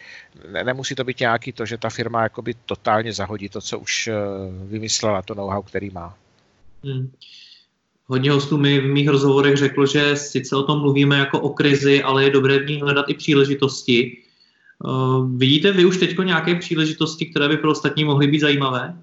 Ne, 0.50 0.64
nemusí 0.64 0.94
to 0.94 1.04
být 1.04 1.20
nějaký 1.20 1.52
to, 1.52 1.66
že 1.66 1.78
ta 1.78 1.90
firma 1.90 2.22
jakoby 2.22 2.54
totálně 2.66 3.12
zahodí 3.12 3.48
to, 3.48 3.60
co 3.60 3.78
už 3.78 4.08
uh, 4.08 4.14
vymyslela, 4.70 5.22
to 5.22 5.34
know-how, 5.34 5.62
který 5.62 5.90
má. 5.90 6.14
Hmm. 6.84 7.12
Hodně 8.06 8.30
hostů 8.30 8.58
mi 8.58 8.80
v 8.80 8.86
mých 8.86 9.08
rozhovorech 9.08 9.56
řeklo, 9.56 9.86
že 9.86 10.16
sice 10.16 10.56
o 10.56 10.62
tom 10.62 10.80
mluvíme 10.80 11.18
jako 11.18 11.40
o 11.40 11.48
krizi, 11.48 12.02
ale 12.02 12.24
je 12.24 12.30
dobré 12.30 12.58
v 12.58 12.66
ní 12.66 12.80
hledat 12.80 13.06
i 13.08 13.14
příležitosti. 13.14 14.22
Uh, 14.84 15.30
vidíte 15.36 15.72
vy 15.72 15.84
už 15.84 15.98
teď 15.98 16.18
nějaké 16.18 16.54
příležitosti, 16.54 17.26
které 17.26 17.48
by 17.48 17.56
pro 17.56 17.70
ostatní 17.70 18.04
mohly 18.04 18.26
být 18.26 18.40
zajímavé? 18.40 18.96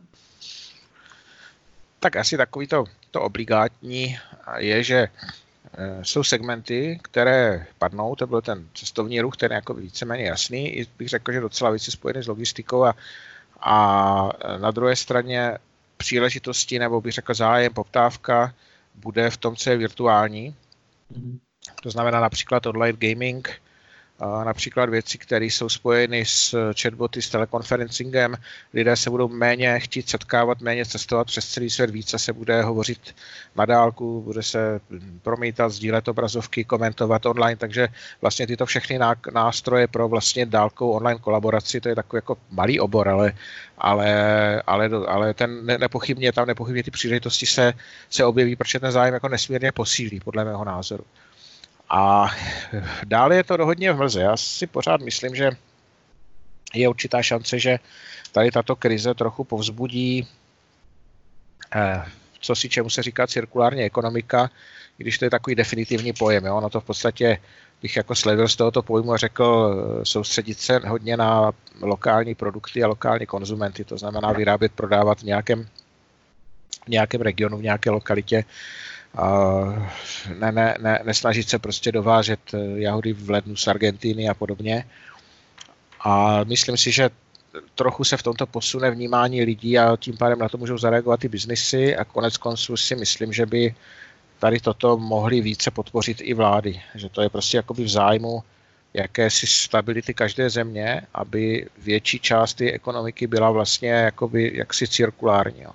Tak 2.00 2.16
asi 2.16 2.38
takový 2.38 2.68
to, 2.68 2.84
to 3.12 3.22
obligátní 3.22 4.18
je, 4.58 4.84
že 4.84 5.08
eh, 5.74 6.00
jsou 6.02 6.24
segmenty, 6.24 7.00
které 7.02 7.66
padnou, 7.78 8.16
to 8.16 8.28
byl 8.28 8.42
ten 8.42 8.68
cestovní 8.74 9.22
ruch, 9.22 9.38
ten 9.38 9.52
je 9.52 9.56
jako 9.56 9.74
víceméně 9.74 10.24
jasný, 10.24 10.70
i 10.70 10.88
bych 10.98 11.10
řekl, 11.10 11.32
že 11.32 11.40
docela 11.40 11.72
více 11.72 11.92
spojený 11.92 12.24
s 12.24 12.28
logistikou 12.28 12.84
a, 12.84 12.96
a 13.60 14.30
na 14.58 14.72
druhé 14.72 14.96
straně 14.96 15.58
příležitosti 15.98 16.80
nebo 16.80 17.02
bych 17.02 17.14
řekl 17.14 17.34
zájem, 17.34 17.74
poptávka 17.74 18.54
bude 18.96 19.30
v 19.30 19.38
tom, 19.38 19.56
co 19.56 19.70
je 19.70 19.78
virtuální. 19.78 20.56
Mm-hmm. 21.14 21.40
To 21.84 21.92
znamená 21.92 22.20
například 22.20 22.66
online 22.66 22.98
gaming, 23.02 23.62
například 24.44 24.90
věci, 24.90 25.18
které 25.18 25.46
jsou 25.46 25.70
spojeny 25.70 26.26
s 26.26 26.74
chatboty, 26.82 27.22
s 27.22 27.30
telekonferencingem. 27.30 28.36
Lidé 28.74 28.96
se 28.96 29.10
budou 29.10 29.28
méně 29.28 29.80
chtít 29.80 30.10
setkávat, 30.10 30.62
méně 30.62 30.86
cestovat 30.86 31.28
přes 31.28 31.50
celý 31.50 31.70
svět, 31.70 31.90
více 31.90 32.20
se 32.20 32.34
bude 32.34 32.62
hovořit 32.62 33.16
na 33.56 33.66
dálku, 33.66 34.22
bude 34.22 34.44
se 34.44 34.80
promítat, 35.22 35.70
sdílet 35.70 36.08
obrazovky, 36.08 36.64
komentovat 36.64 37.26
online, 37.26 37.56
takže 37.56 37.88
vlastně 38.22 38.48
tyto 38.48 38.66
všechny 38.66 39.00
nástroje 39.34 39.88
pro 39.88 40.08
vlastně 40.08 40.46
dálkou 40.46 40.92
online 40.92 41.20
kolaboraci, 41.20 41.82
to 41.82 41.90
je 41.90 41.96
takový 41.96 42.18
jako 42.18 42.38
malý 42.52 42.80
obor, 42.80 43.10
ale, 43.10 43.34
ale, 43.78 44.62
ale, 44.62 44.90
ale 45.08 45.34
ten 45.34 45.66
nepochybně, 45.66 46.32
tam 46.32 46.48
nepochybně 46.48 46.84
ty 46.84 46.92
příležitosti 46.92 47.46
se, 47.46 47.74
se 48.10 48.26
objeví, 48.26 48.56
protože 48.56 48.80
ten 48.80 48.92
zájem 48.92 49.14
jako 49.14 49.30
nesmírně 49.30 49.72
posílí, 49.72 50.20
podle 50.20 50.46
mého 50.46 50.66
názoru. 50.66 51.04
A 51.90 52.32
dále 53.06 53.36
je 53.36 53.44
to 53.44 53.66
hodně 53.66 53.92
v 53.92 53.98
mlze. 53.98 54.22
Já 54.22 54.38
si 54.38 54.68
pořád 54.68 55.02
myslím, 55.02 55.36
že 55.36 55.52
je 56.74 56.90
určitá 56.90 57.22
šance, 57.22 57.60
že 57.60 57.80
tady 58.32 58.52
tato 58.52 58.76
krize 58.76 59.14
trochu 59.14 59.44
povzbudí, 59.44 60.28
eh, 61.76 62.06
co 62.40 62.56
si 62.56 62.70
čemu 62.70 62.90
se 62.90 63.04
říká 63.04 63.28
cirkulární 63.28 63.84
ekonomika, 63.84 64.50
když 64.98 65.18
to 65.18 65.26
je 65.26 65.30
takový 65.30 65.56
definitivní 65.56 66.14
pojem. 66.14 66.46
Jo? 66.46 66.58
Ono 66.58 66.70
to 66.70 66.82
v 66.82 66.84
podstatě 66.84 67.38
bych 67.82 67.96
jako 67.96 68.16
slevil 68.16 68.48
z 68.48 68.56
tohoto 68.56 68.82
pojmu 68.82 69.14
a 69.14 69.18
řekl 69.18 69.46
eh, 70.02 70.06
soustředit 70.06 70.60
se 70.60 70.80
hodně 70.88 71.18
na 71.18 71.52
lokální 71.82 72.36
produkty 72.36 72.84
a 72.84 72.88
lokální 72.88 73.26
konzumenty, 73.26 73.84
to 73.84 73.98
znamená 73.98 74.32
vyrábět, 74.32 74.72
prodávat 74.72 75.20
v 75.20 75.24
nějakém, 75.24 75.68
v 76.86 76.88
nějakém 76.88 77.22
regionu, 77.22 77.58
v 77.58 77.64
nějaké 77.64 77.90
lokalitě 77.90 78.44
ne, 80.40 80.52
ne, 80.52 80.78
ne, 80.80 81.00
nesnažit 81.04 81.50
se 81.50 81.60
prostě 81.60 81.92
dovážet 81.92 82.40
eh, 82.54 82.58
jahody 82.76 83.14
v 83.14 83.30
lednu 83.30 83.56
z 83.56 83.68
Argentíny 83.68 84.30
a 84.30 84.34
podobně. 84.34 84.86
A 86.00 86.44
myslím 86.44 86.78
si, 86.78 86.92
že 86.92 87.10
trochu 87.76 88.04
se 88.04 88.18
v 88.18 88.24
tomto 88.24 88.46
posune 88.46 88.92
vnímání 88.92 89.44
lidí 89.44 89.80
a 89.80 89.98
tím 89.98 90.18
pádem 90.18 90.40
na 90.40 90.50
to 90.50 90.58
můžou 90.58 90.78
zareagovat 90.78 91.24
i 91.24 91.30
biznisy 91.30 91.96
a 91.96 92.06
konec 92.06 92.38
konců 92.38 92.78
si 92.78 92.96
myslím, 92.96 93.34
že 93.34 93.46
by 93.46 93.76
tady 94.40 94.60
toto 94.60 94.98
mohli 94.98 95.42
více 95.42 95.72
podpořit 95.72 96.18
i 96.22 96.34
vlády. 96.34 96.82
Že 96.96 97.10
to 97.10 97.22
je 97.22 97.30
prostě 97.30 97.58
jakoby 97.58 97.84
v 97.84 97.90
zájmu 97.90 98.44
jakési 98.94 99.48
stability 99.48 100.14
každé 100.14 100.50
země, 100.50 101.02
aby 101.14 101.68
větší 101.78 102.20
část 102.20 102.54
té 102.54 102.72
ekonomiky 102.72 103.28
byla 103.28 103.52
vlastně 103.52 103.90
jakoby 103.90 104.52
jaksi 104.56 104.88
cirkulární. 104.88 105.62
Jo 105.62 105.72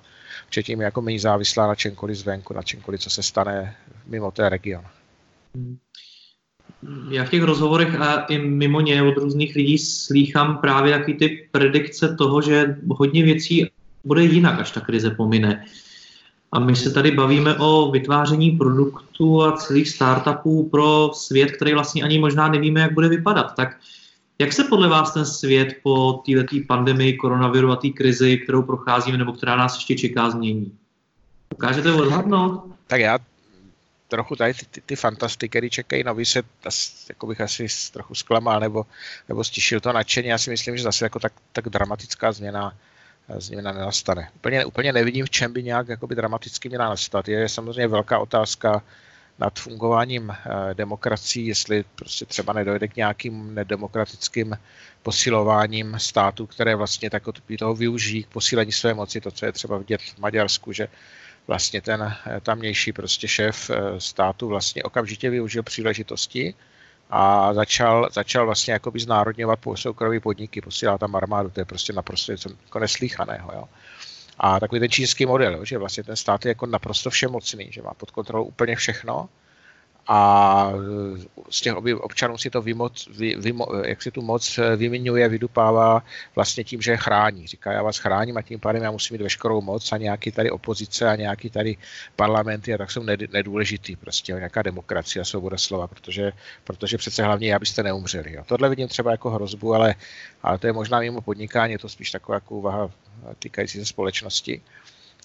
že 0.49 0.63
tím 0.63 0.79
je 0.79 0.85
jako 0.85 1.01
méně 1.01 1.19
závislá 1.19 1.67
na 1.67 1.75
čemkoliv 1.75 2.17
zvenku, 2.17 2.53
na 2.53 2.61
čemkoliv, 2.61 3.01
co 3.01 3.09
se 3.09 3.23
stane 3.23 3.75
mimo 4.07 4.31
té 4.31 4.49
region. 4.49 4.83
Hmm. 5.55 5.77
Já 7.11 7.23
v 7.23 7.29
těch 7.29 7.43
rozhovorech 7.43 7.95
a 7.95 8.15
i 8.21 8.37
mimo 8.37 8.81
ně 8.81 9.03
od 9.03 9.17
různých 9.17 9.55
lidí 9.55 9.77
slýchám 9.77 10.57
právě 10.57 10.97
takový 10.97 11.13
ty 11.17 11.49
predikce 11.51 12.15
toho, 12.15 12.41
že 12.41 12.77
hodně 12.89 13.23
věcí 13.23 13.69
bude 14.03 14.23
jinak, 14.23 14.59
až 14.59 14.71
ta 14.71 14.81
krize 14.81 15.09
pomine. 15.09 15.65
A 16.51 16.59
my 16.59 16.75
se 16.75 16.91
tady 16.91 17.11
bavíme 17.11 17.55
o 17.55 17.91
vytváření 17.91 18.51
produktů 18.51 19.43
a 19.43 19.51
celých 19.51 19.89
startupů 19.89 20.69
pro 20.69 21.11
svět, 21.13 21.51
který 21.51 21.73
vlastně 21.73 22.03
ani 22.03 22.19
možná 22.19 22.47
nevíme, 22.47 22.81
jak 22.81 22.93
bude 22.93 23.09
vypadat. 23.09 23.55
Tak 23.55 23.77
jak 24.39 24.53
se 24.53 24.63
podle 24.63 24.87
vás 24.87 25.13
ten 25.13 25.25
svět 25.25 25.77
po 25.83 26.13
této 26.13 26.55
pandemii 26.67 27.13
koronaviru 27.13 27.71
a 27.71 27.75
té 27.75 27.89
krizi, 27.89 28.37
kterou 28.37 28.61
procházíme 28.61 29.17
nebo 29.17 29.33
která 29.33 29.55
nás 29.55 29.75
ještě 29.75 29.95
čeká, 29.95 30.29
změní? 30.29 30.77
Dokážete 31.51 31.91
odhadnout? 31.91 32.63
Tak 32.87 33.01
já 33.01 33.19
trochu 34.07 34.35
tady 34.35 34.53
ty, 34.53 34.65
ty, 34.71 34.81
ty 34.81 34.95
fantasty, 34.95 35.49
které 35.49 35.69
čekají 35.69 36.03
nový 36.03 36.25
svět, 36.25 36.45
jako 37.09 37.27
bych 37.27 37.41
asi 37.41 37.67
trochu 37.93 38.15
zklamal 38.15 38.59
nebo, 38.59 38.85
nebo 39.29 39.43
stišil 39.43 39.79
to 39.79 39.93
nadšení. 39.93 40.27
Já 40.27 40.37
si 40.37 40.49
myslím, 40.49 40.77
že 40.77 40.83
zase 40.83 41.05
jako 41.05 41.19
tak, 41.19 41.33
tak 41.51 41.69
dramatická 41.69 42.31
změna 42.31 42.73
změna 43.37 43.71
nenastane. 43.71 44.29
Úplně, 44.35 44.65
úplně 44.65 44.93
nevidím, 44.93 45.25
v 45.25 45.29
čem 45.29 45.53
by 45.53 45.63
nějak 45.63 45.87
jakoby 45.87 46.15
dramaticky 46.15 46.69
měla 46.69 46.89
nastat. 46.89 47.27
Je 47.27 47.49
samozřejmě 47.49 47.87
velká 47.87 48.19
otázka, 48.19 48.83
nad 49.39 49.59
fungováním 49.59 50.29
eh, 50.31 50.73
demokracií, 50.73 51.47
jestli 51.47 51.83
prostě 51.95 52.25
třeba 52.25 52.53
nedojde 52.53 52.87
k 52.87 52.95
nějakým 52.95 53.55
nedemokratickým 53.55 54.57
posilováním 55.03 55.95
států, 55.99 56.47
které 56.47 56.75
vlastně 56.75 57.09
tak 57.09 57.23
toho 57.59 57.75
využijí 57.75 58.23
k 58.23 58.27
posílení 58.27 58.71
své 58.71 58.93
moci, 58.93 59.21
to, 59.21 59.31
co 59.31 59.45
je 59.45 59.51
třeba 59.51 59.77
vidět 59.77 60.01
v 60.01 60.17
Maďarsku, 60.17 60.71
že 60.71 60.87
vlastně 61.47 61.81
ten 61.81 62.01
eh, 62.01 62.39
tamnější 62.41 62.93
prostě 62.93 63.27
šéf 63.27 63.69
eh, 63.69 64.01
státu 64.01 64.47
vlastně 64.47 64.83
okamžitě 64.83 65.29
využil 65.29 65.63
příležitosti 65.63 66.53
a 67.09 67.53
začal, 67.53 68.09
začal 68.11 68.45
vlastně 68.45 68.73
jakoby 68.73 68.99
znárodňovat 68.99 69.59
soukromí 69.75 70.19
podniky, 70.19 70.61
posílá 70.61 70.97
tam 70.97 71.15
armádu, 71.15 71.49
to 71.49 71.61
je 71.61 71.65
prostě 71.65 71.93
naprosto 71.93 72.31
něco 72.31 72.49
jako 72.65 72.79
neslíchaného. 72.79 73.51
Jo. 73.53 73.63
A 74.39 74.59
takový 74.59 74.79
ten 74.79 74.89
čínský 74.89 75.25
model, 75.25 75.65
že 75.65 75.77
vlastně 75.77 76.03
ten 76.03 76.15
stát 76.15 76.45
je 76.45 76.49
jako 76.49 76.65
naprosto 76.65 77.09
všemocný, 77.09 77.67
že 77.71 77.81
má 77.81 77.93
pod 77.93 78.11
kontrolou 78.11 78.43
úplně 78.43 78.75
všechno 78.75 79.29
a 80.11 80.71
z 81.49 81.61
těch 81.61 81.73
občanů 82.01 82.37
si 82.37 82.49
to 82.49 82.61
vymoc, 82.61 83.09
vy, 83.17 83.35
vy, 83.35 83.53
jak 83.85 84.01
si 84.01 84.11
tu 84.11 84.21
moc 84.21 84.59
vyměňuje, 84.75 85.29
vydupává 85.29 86.03
vlastně 86.35 86.63
tím, 86.63 86.81
že 86.81 86.91
je 86.91 86.97
chrání. 86.97 87.47
Říká, 87.47 87.71
já 87.71 87.83
vás 87.83 87.97
chráním 87.97 88.37
a 88.37 88.41
tím 88.41 88.59
pádem 88.59 88.83
já 88.83 88.91
musím 88.91 89.13
mít 89.13 89.23
veškerou 89.23 89.61
moc 89.61 89.91
a 89.91 89.97
nějaký 89.97 90.31
tady 90.31 90.51
opozice 90.51 91.09
a 91.09 91.15
nějaký 91.15 91.49
tady 91.49 91.77
parlamenty 92.15 92.73
a 92.73 92.77
tak 92.77 92.91
jsou 92.91 93.03
nedůležitý 93.31 93.95
prostě, 93.95 94.33
nějaká 94.33 94.61
demokracie 94.61 95.21
a 95.21 95.25
svoboda 95.25 95.57
slova, 95.57 95.87
protože, 95.87 96.31
protože 96.63 96.97
přece 96.97 97.23
hlavně 97.23 97.51
já 97.51 97.59
byste 97.59 97.83
neumřeli. 97.83 98.33
Jo. 98.33 98.43
Tohle 98.45 98.69
vidím 98.69 98.87
třeba 98.87 99.11
jako 99.11 99.29
hrozbu, 99.29 99.73
ale, 99.73 99.95
ale 100.43 100.57
to 100.57 100.67
je 100.67 100.73
možná 100.73 100.99
mimo 100.99 101.21
podnikání, 101.21 101.73
je 101.73 101.79
to 101.79 101.89
spíš 101.89 102.11
taková 102.11 102.35
jako 102.35 102.55
úvaha 102.55 102.91
týkající 103.39 103.79
se 103.79 103.85
společnosti. 103.85 104.61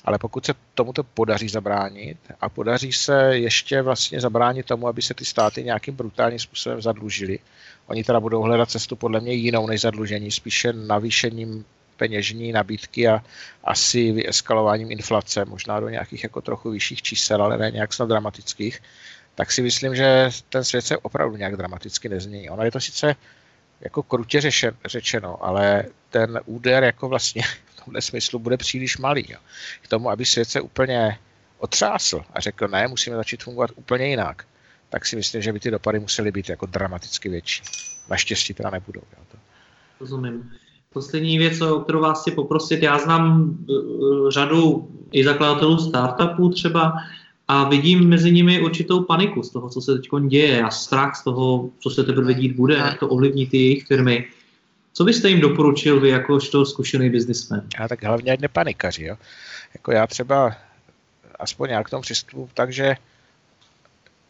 Ale 0.04 0.18
pokud 0.18 0.46
se 0.46 0.54
tomuto 0.74 1.04
podaří 1.04 1.48
zabránit 1.48 2.18
a 2.40 2.48
podaří 2.48 2.92
se 2.92 3.38
ještě 3.38 3.82
vlastně 3.82 4.20
zabránit 4.20 4.66
tomu, 4.66 4.88
aby 4.88 5.02
se 5.02 5.14
ty 5.14 5.24
státy 5.24 5.64
nějakým 5.64 5.94
brutálním 5.94 6.38
způsobem 6.38 6.82
zadlužily, 6.82 7.38
oni 7.86 8.04
teda 8.04 8.20
budou 8.20 8.42
hledat 8.42 8.70
cestu 8.70 8.96
podle 8.96 9.20
mě 9.20 9.32
jinou 9.32 9.66
než 9.66 9.80
zadlužení, 9.80 10.30
spíše 10.30 10.72
navýšením 10.72 11.64
peněžní 11.96 12.52
nabídky 12.52 13.08
a 13.08 13.24
asi 13.64 14.12
vyeskalováním 14.12 14.90
inflace, 14.90 15.44
možná 15.44 15.80
do 15.80 15.88
nějakých 15.88 16.22
jako 16.22 16.40
trochu 16.40 16.70
vyšších 16.70 17.02
čísel, 17.02 17.42
ale 17.42 17.58
ne 17.58 17.70
nějak 17.70 17.92
snad 17.92 18.08
dramatických, 18.08 18.82
tak 19.34 19.52
si 19.52 19.62
myslím, 19.62 19.94
že 19.96 20.30
ten 20.48 20.64
svět 20.64 20.82
se 20.82 20.96
opravdu 20.96 21.36
nějak 21.36 21.56
dramaticky 21.56 22.08
nezmění. 22.08 22.50
Ono 22.50 22.62
je 22.64 22.70
to 22.70 22.80
sice 22.80 23.16
jako 23.80 24.02
krutě 24.02 24.40
řečeno, 24.84 25.44
ale 25.44 25.84
ten 26.10 26.40
úder 26.44 26.84
jako 26.84 27.08
vlastně 27.08 27.42
tomhle 27.84 28.02
smyslu 28.02 28.38
bude 28.38 28.56
příliš 28.56 28.98
malý. 28.98 29.24
Jo. 29.28 29.38
K 29.82 29.88
tomu, 29.88 30.10
aby 30.10 30.24
svět 30.24 30.48
se 30.48 30.60
úplně 30.60 31.18
otřásl 31.58 32.22
a 32.32 32.40
řekl, 32.40 32.68
ne, 32.68 32.88
musíme 32.88 33.16
začít 33.16 33.42
fungovat 33.42 33.70
úplně 33.74 34.06
jinak, 34.06 34.44
tak 34.90 35.06
si 35.06 35.16
myslím, 35.16 35.42
že 35.42 35.52
by 35.52 35.60
ty 35.60 35.70
dopady 35.70 35.98
musely 35.98 36.32
být 36.32 36.48
jako 36.48 36.66
dramaticky 36.66 37.28
větší. 37.28 37.62
Naštěstí 38.10 38.54
teda 38.54 38.70
nebudou. 38.70 39.00
Jo. 39.18 39.24
To. 39.32 39.38
Rozumím. 40.00 40.50
Poslední 40.92 41.38
věc, 41.38 41.60
o 41.60 41.80
kterou 41.80 42.00
vás 42.00 42.20
chci 42.20 42.30
poprosit, 42.30 42.82
já 42.82 42.98
znám 42.98 43.56
uh, 43.68 44.30
řadu 44.30 44.88
i 45.12 45.24
zakladatelů 45.24 45.78
startupů 45.78 46.48
třeba 46.48 46.92
a 47.48 47.68
vidím 47.68 48.08
mezi 48.08 48.32
nimi 48.32 48.62
určitou 48.62 49.02
paniku 49.02 49.42
z 49.42 49.50
toho, 49.50 49.68
co 49.68 49.80
se 49.80 49.94
teď 49.94 50.08
děje 50.28 50.62
a 50.62 50.70
strach 50.70 51.16
z 51.16 51.24
toho, 51.24 51.70
co 51.78 51.90
se 51.90 52.04
teprve 52.04 52.34
dít 52.34 52.56
bude, 52.56 52.74
jak 52.74 52.98
to 52.98 53.08
ovlivní 53.08 53.46
ty 53.46 53.56
jejich 53.56 53.86
firmy. 53.86 54.28
Co 54.96 55.04
byste 55.04 55.28
jim 55.28 55.40
doporučil 55.40 56.00
vy 56.00 56.08
jakožto 56.08 56.66
zkušený 56.66 57.10
biznismen? 57.10 57.68
Já 57.80 57.88
tak 57.88 58.02
hlavně 58.02 58.32
ať 58.32 58.40
nepanikaři. 58.40 59.04
Jo? 59.04 59.16
Jako 59.74 59.92
já 59.92 60.06
třeba 60.06 60.56
aspoň 61.38 61.70
já 61.70 61.84
k 61.84 61.90
tomu 61.90 62.02
přistupu 62.02 62.50
takže 62.54 62.96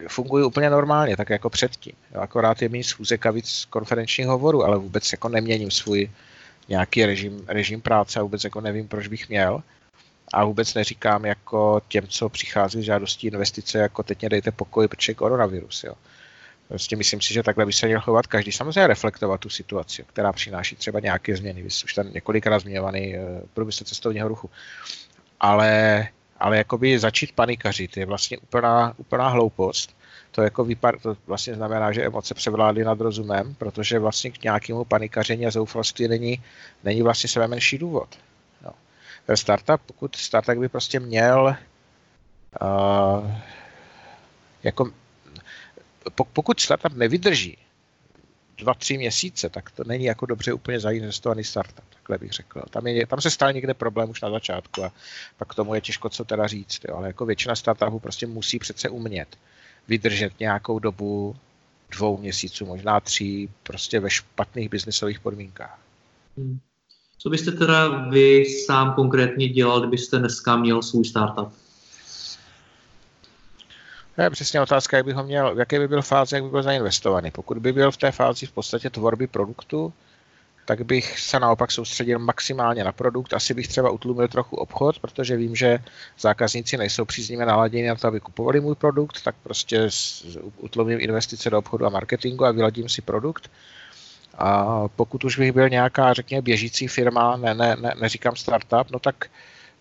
funguji 0.08 0.44
úplně 0.44 0.70
normálně, 0.70 1.16
tak 1.16 1.30
jako 1.30 1.50
předtím. 1.50 1.92
Jo? 2.14 2.20
Akorát 2.20 2.62
je 2.62 2.68
méně 2.68 2.84
schůzek 2.84 3.26
a 3.26 3.30
víc 3.30 3.64
konferenčních 3.70 4.26
hovorů, 4.26 4.64
ale 4.64 4.78
vůbec 4.78 5.12
jako 5.12 5.28
neměním 5.28 5.70
svůj 5.70 6.10
nějaký 6.68 7.06
režim, 7.06 7.44
režim 7.46 7.80
práce 7.80 8.20
a 8.20 8.22
vůbec 8.22 8.44
jako 8.44 8.60
nevím, 8.60 8.88
proč 8.88 9.06
bych 9.06 9.28
měl. 9.28 9.62
A 10.32 10.44
vůbec 10.44 10.74
neříkám 10.74 11.24
jako 11.24 11.82
těm, 11.88 12.06
co 12.08 12.28
přichází 12.28 12.82
z 12.82 12.84
žádostí 12.84 13.26
investice, 13.26 13.78
jako 13.78 14.02
teď 14.02 14.20
mě 14.20 14.28
dejte 14.28 14.50
pokoj, 14.50 14.88
protože 14.88 15.10
je 15.10 15.14
koronavirus. 15.14 15.84
Jo. 15.84 15.94
Prostě 16.68 16.96
myslím 16.96 17.20
si, 17.20 17.34
že 17.34 17.42
takhle 17.42 17.66
by 17.66 17.72
se 17.72 17.86
měl 17.86 18.00
chovat 18.00 18.26
každý. 18.26 18.52
Samozřejmě 18.52 18.86
reflektovat 18.86 19.40
tu 19.40 19.48
situaci, 19.48 20.04
která 20.06 20.32
přináší 20.32 20.76
třeba 20.76 21.00
nějaké 21.00 21.36
změny. 21.36 21.62
Vy 21.62 21.68
už 21.84 21.94
tam 21.94 22.12
několikrát 22.12 22.58
zmiňovaný 22.58 23.16
eh, 23.16 23.20
průmysl 23.54 23.84
cestovního 23.84 24.28
ruchu. 24.28 24.50
Ale, 25.40 26.08
ale 26.40 26.56
jakoby 26.56 26.98
začít 26.98 27.32
panikařit 27.32 27.96
je 27.96 28.06
vlastně 28.06 28.38
úplná, 28.38 28.94
úplná 28.96 29.28
hloupost. 29.28 29.96
To, 30.30 30.42
jako 30.42 30.64
vypad, 30.64 30.94
to 31.02 31.16
vlastně 31.26 31.54
znamená, 31.54 31.92
že 31.92 32.04
emoce 32.04 32.34
převládly 32.34 32.84
nad 32.84 33.00
rozumem, 33.00 33.54
protože 33.54 33.98
vlastně 33.98 34.30
k 34.30 34.42
nějakému 34.42 34.84
panikaření 34.84 35.46
a 35.46 35.50
zoufalství 35.50 36.08
není, 36.08 36.42
není 36.84 37.02
vlastně 37.02 37.28
sebe 37.28 37.48
menší 37.48 37.78
důvod. 37.78 38.08
No. 38.64 38.70
Ten 39.26 39.36
startup, 39.36 39.80
pokud 39.86 40.16
startup 40.16 40.58
by 40.58 40.68
prostě 40.68 41.00
měl 41.00 41.56
uh, 42.62 43.30
jako 44.62 44.90
pokud 46.32 46.60
startup 46.60 46.92
nevydrží 46.92 47.58
dva, 48.58 48.74
tři 48.74 48.98
měsíce, 48.98 49.48
tak 49.48 49.70
to 49.70 49.84
není 49.84 50.04
jako 50.04 50.26
dobře 50.26 50.52
úplně 50.52 50.80
zainvestovaný 50.80 51.44
startup, 51.44 51.84
takhle 51.94 52.18
bych 52.18 52.32
řekl. 52.32 52.62
Tam, 52.70 52.86
je, 52.86 53.06
tam 53.06 53.20
se 53.20 53.30
stane 53.30 53.52
někde 53.52 53.74
problém 53.74 54.10
už 54.10 54.20
na 54.20 54.30
začátku 54.30 54.84
a 54.84 54.92
pak 55.38 55.48
k 55.48 55.54
tomu 55.54 55.74
je 55.74 55.80
těžko 55.80 56.08
co 56.08 56.24
teda 56.24 56.46
říct, 56.46 56.80
jo. 56.88 56.96
ale 56.96 57.06
jako 57.06 57.26
většina 57.26 57.56
startupů 57.56 57.98
prostě 57.98 58.26
musí 58.26 58.58
přece 58.58 58.88
umět 58.88 59.38
vydržet 59.88 60.40
nějakou 60.40 60.78
dobu 60.78 61.36
dvou 61.90 62.18
měsíců, 62.18 62.66
možná 62.66 63.00
tří, 63.00 63.48
prostě 63.62 64.00
ve 64.00 64.10
špatných 64.10 64.68
biznisových 64.68 65.20
podmínkách. 65.20 65.78
Hmm. 66.36 66.58
Co 67.18 67.30
byste 67.30 67.52
teda 67.52 67.88
vy 68.08 68.44
sám 68.44 68.92
konkrétně 68.94 69.48
dělal, 69.48 69.80
kdybyste 69.80 70.18
dneska 70.18 70.56
měl 70.56 70.82
svůj 70.82 71.04
startup? 71.04 71.52
To 74.16 74.22
je 74.22 74.30
přesně 74.30 74.60
otázka, 74.60 74.96
jak 74.96 75.06
by 75.06 75.12
ho 75.12 75.24
měl, 75.24 75.54
v 75.54 75.58
jaké 75.58 75.78
by 75.78 75.88
byl 75.88 76.02
fáze, 76.02 76.36
jak 76.36 76.44
by 76.44 76.50
byl 76.50 76.62
zainvestovaný. 76.62 77.30
Pokud 77.30 77.58
by 77.58 77.72
byl 77.72 77.90
v 77.90 77.96
té 77.96 78.12
fázi 78.12 78.46
v 78.46 78.52
podstatě 78.52 78.90
tvorby 78.90 79.26
produktu, 79.26 79.92
tak 80.64 80.82
bych 80.82 81.20
se 81.20 81.40
naopak 81.40 81.72
soustředil 81.72 82.18
maximálně 82.18 82.84
na 82.84 82.92
produkt. 82.92 83.34
Asi 83.34 83.54
bych 83.54 83.68
třeba 83.68 83.90
utlumil 83.90 84.28
trochu 84.28 84.56
obchod, 84.56 84.98
protože 84.98 85.36
vím, 85.36 85.56
že 85.56 85.78
zákazníci 86.18 86.76
nejsou 86.76 87.04
příznivě 87.04 87.46
naladěni 87.46 87.88
na 87.88 87.94
to, 87.94 88.08
aby 88.08 88.20
kupovali 88.20 88.60
můj 88.60 88.74
produkt, 88.74 89.22
tak 89.22 89.34
prostě 89.42 89.88
utlumím 90.56 91.00
investice 91.00 91.50
do 91.50 91.58
obchodu 91.58 91.86
a 91.86 91.90
marketingu 91.90 92.44
a 92.44 92.52
vyladím 92.52 92.88
si 92.88 93.02
produkt. 93.02 93.50
A 94.38 94.88
pokud 94.88 95.24
už 95.24 95.38
bych 95.38 95.52
byl 95.52 95.68
nějaká, 95.68 96.12
řekněme, 96.12 96.42
běžící 96.42 96.88
firma, 96.88 97.36
ne, 97.36 97.54
ne, 97.54 97.76
ne, 97.80 97.94
neříkám 98.00 98.36
startup, 98.36 98.90
no 98.90 98.98
tak 98.98 99.26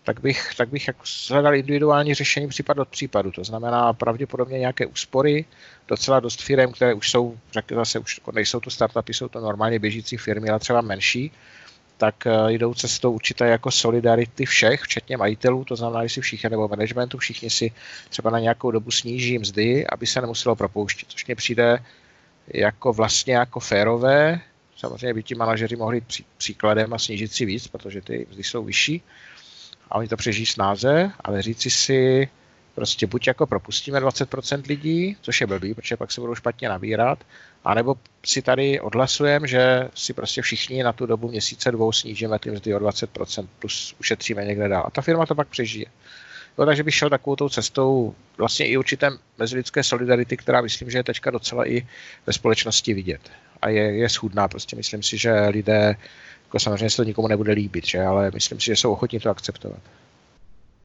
tak 0.04 0.20
bych, 0.20 0.54
tak 0.56 0.68
bych 0.68 0.88
jako 0.88 1.02
hledal 1.30 1.54
individuální 1.54 2.14
řešení 2.14 2.48
případ 2.48 2.78
od 2.78 2.88
případu. 2.88 3.30
To 3.30 3.44
znamená 3.44 3.92
pravděpodobně 3.92 4.58
nějaké 4.58 4.86
úspory, 4.86 5.44
docela 5.88 6.20
dost 6.20 6.42
firm, 6.42 6.72
které 6.72 6.94
už 6.94 7.10
jsou, 7.10 7.38
řekl 7.52 7.74
zase 7.74 7.98
už 7.98 8.18
jako 8.18 8.32
nejsou 8.32 8.60
to 8.60 8.70
startupy, 8.70 9.14
jsou 9.14 9.28
to 9.28 9.40
normálně 9.40 9.78
běžící 9.78 10.16
firmy, 10.16 10.48
ale 10.48 10.58
třeba 10.58 10.80
menší, 10.80 11.32
tak 11.96 12.26
eh, 12.26 12.52
jdou 12.52 12.74
cestou 12.74 13.12
určité 13.12 13.48
jako 13.48 13.70
solidarity 13.70 14.46
všech, 14.46 14.80
včetně 14.80 15.16
majitelů, 15.16 15.64
to 15.64 15.76
znamená, 15.76 16.06
že 16.06 16.14
si 16.14 16.20
všichni 16.20 16.50
nebo 16.50 16.68
managementu, 16.68 17.18
všichni 17.18 17.50
si 17.50 17.72
třeba 18.10 18.30
na 18.30 18.38
nějakou 18.38 18.70
dobu 18.70 18.90
sníží 18.90 19.38
mzdy, 19.38 19.86
aby 19.86 20.06
se 20.06 20.20
nemuselo 20.20 20.56
propouštět, 20.56 21.08
což 21.08 21.26
mně 21.26 21.36
přijde 21.36 21.78
jako 22.48 22.92
vlastně 22.92 23.34
jako 23.34 23.60
férové. 23.60 24.40
Samozřejmě 24.76 25.14
by 25.14 25.22
ti 25.22 25.34
manažeři 25.34 25.76
mohli 25.76 26.00
pří, 26.00 26.24
příkladem 26.36 26.94
a 26.94 26.98
snížit 26.98 27.32
si 27.32 27.44
víc, 27.44 27.68
protože 27.68 28.00
ty 28.00 28.26
mzdy 28.30 28.44
jsou 28.44 28.64
vyšší, 28.64 29.02
a 29.90 29.94
oni 29.94 30.08
to 30.08 30.16
přežijí 30.16 30.46
snáze, 30.46 31.10
ale 31.20 31.42
říci 31.42 31.70
si, 31.70 32.28
prostě 32.74 33.06
buď 33.06 33.26
jako 33.26 33.46
propustíme 33.46 34.00
20% 34.00 34.62
lidí, 34.68 35.16
což 35.20 35.40
je 35.40 35.46
blbý, 35.46 35.74
protože 35.74 35.96
pak 35.96 36.12
se 36.12 36.20
budou 36.20 36.34
špatně 36.34 36.68
nabírat, 36.68 37.18
anebo 37.64 37.94
si 38.26 38.42
tady 38.42 38.80
odhlasujeme, 38.80 39.48
že 39.48 39.88
si 39.94 40.12
prostě 40.12 40.42
všichni 40.42 40.82
na 40.82 40.92
tu 40.92 41.06
dobu 41.06 41.28
měsíce 41.28 41.70
dvou 41.72 41.92
snížíme 41.92 42.38
ty 42.38 42.50
mzdy 42.50 42.74
o 42.74 42.78
20% 42.78 43.46
plus 43.58 43.94
ušetříme 44.00 44.44
někde 44.44 44.68
dál. 44.68 44.82
A 44.86 44.90
ta 44.90 45.02
firma 45.02 45.26
to 45.26 45.34
pak 45.34 45.48
přežije. 45.48 45.86
No, 46.58 46.66
takže 46.66 46.82
bych 46.82 46.94
šel 46.94 47.10
takovou 47.10 47.36
tou 47.36 47.48
cestou 47.48 48.14
vlastně 48.38 48.66
i 48.66 48.76
určité 48.76 49.10
mezilidské 49.38 49.82
solidarity, 49.82 50.36
která 50.36 50.60
myslím, 50.60 50.90
že 50.90 50.98
je 50.98 51.04
teďka 51.04 51.30
docela 51.30 51.68
i 51.68 51.86
ve 52.26 52.32
společnosti 52.32 52.94
vidět. 52.94 53.20
A 53.62 53.68
je, 53.68 53.82
je 53.82 54.08
schudná. 54.08 54.48
Prostě 54.48 54.76
myslím 54.76 55.02
si, 55.02 55.18
že 55.18 55.48
lidé 55.48 55.96
jako 56.54 56.60
samozřejmě 56.60 56.90
se 56.90 56.96
to 56.96 57.04
nikomu 57.04 57.28
nebude 57.28 57.52
líbit, 57.52 57.86
že? 57.86 58.02
ale 58.02 58.30
myslím 58.34 58.60
si, 58.60 58.66
že 58.66 58.76
jsou 58.76 58.92
ochotní 58.92 59.20
to 59.20 59.30
akceptovat. 59.30 59.78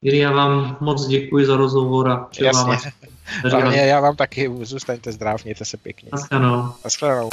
Jiří, 0.01 0.17
já 0.17 0.31
vám 0.31 0.77
moc 0.79 1.07
děkuji 1.07 1.45
za 1.45 1.57
rozhovor 1.57 2.09
a. 2.09 2.29
Vám, 3.51 3.73
já 3.73 3.99
vám 3.99 4.15
taky 4.15 4.51
zůstaňte 4.61 5.11
zdrav, 5.11 5.43
mějte 5.43 5.65
se 5.65 5.77
pěkně. 5.77 6.09
Naschledanou. 6.11 6.71
Naschledanou. 6.83 7.29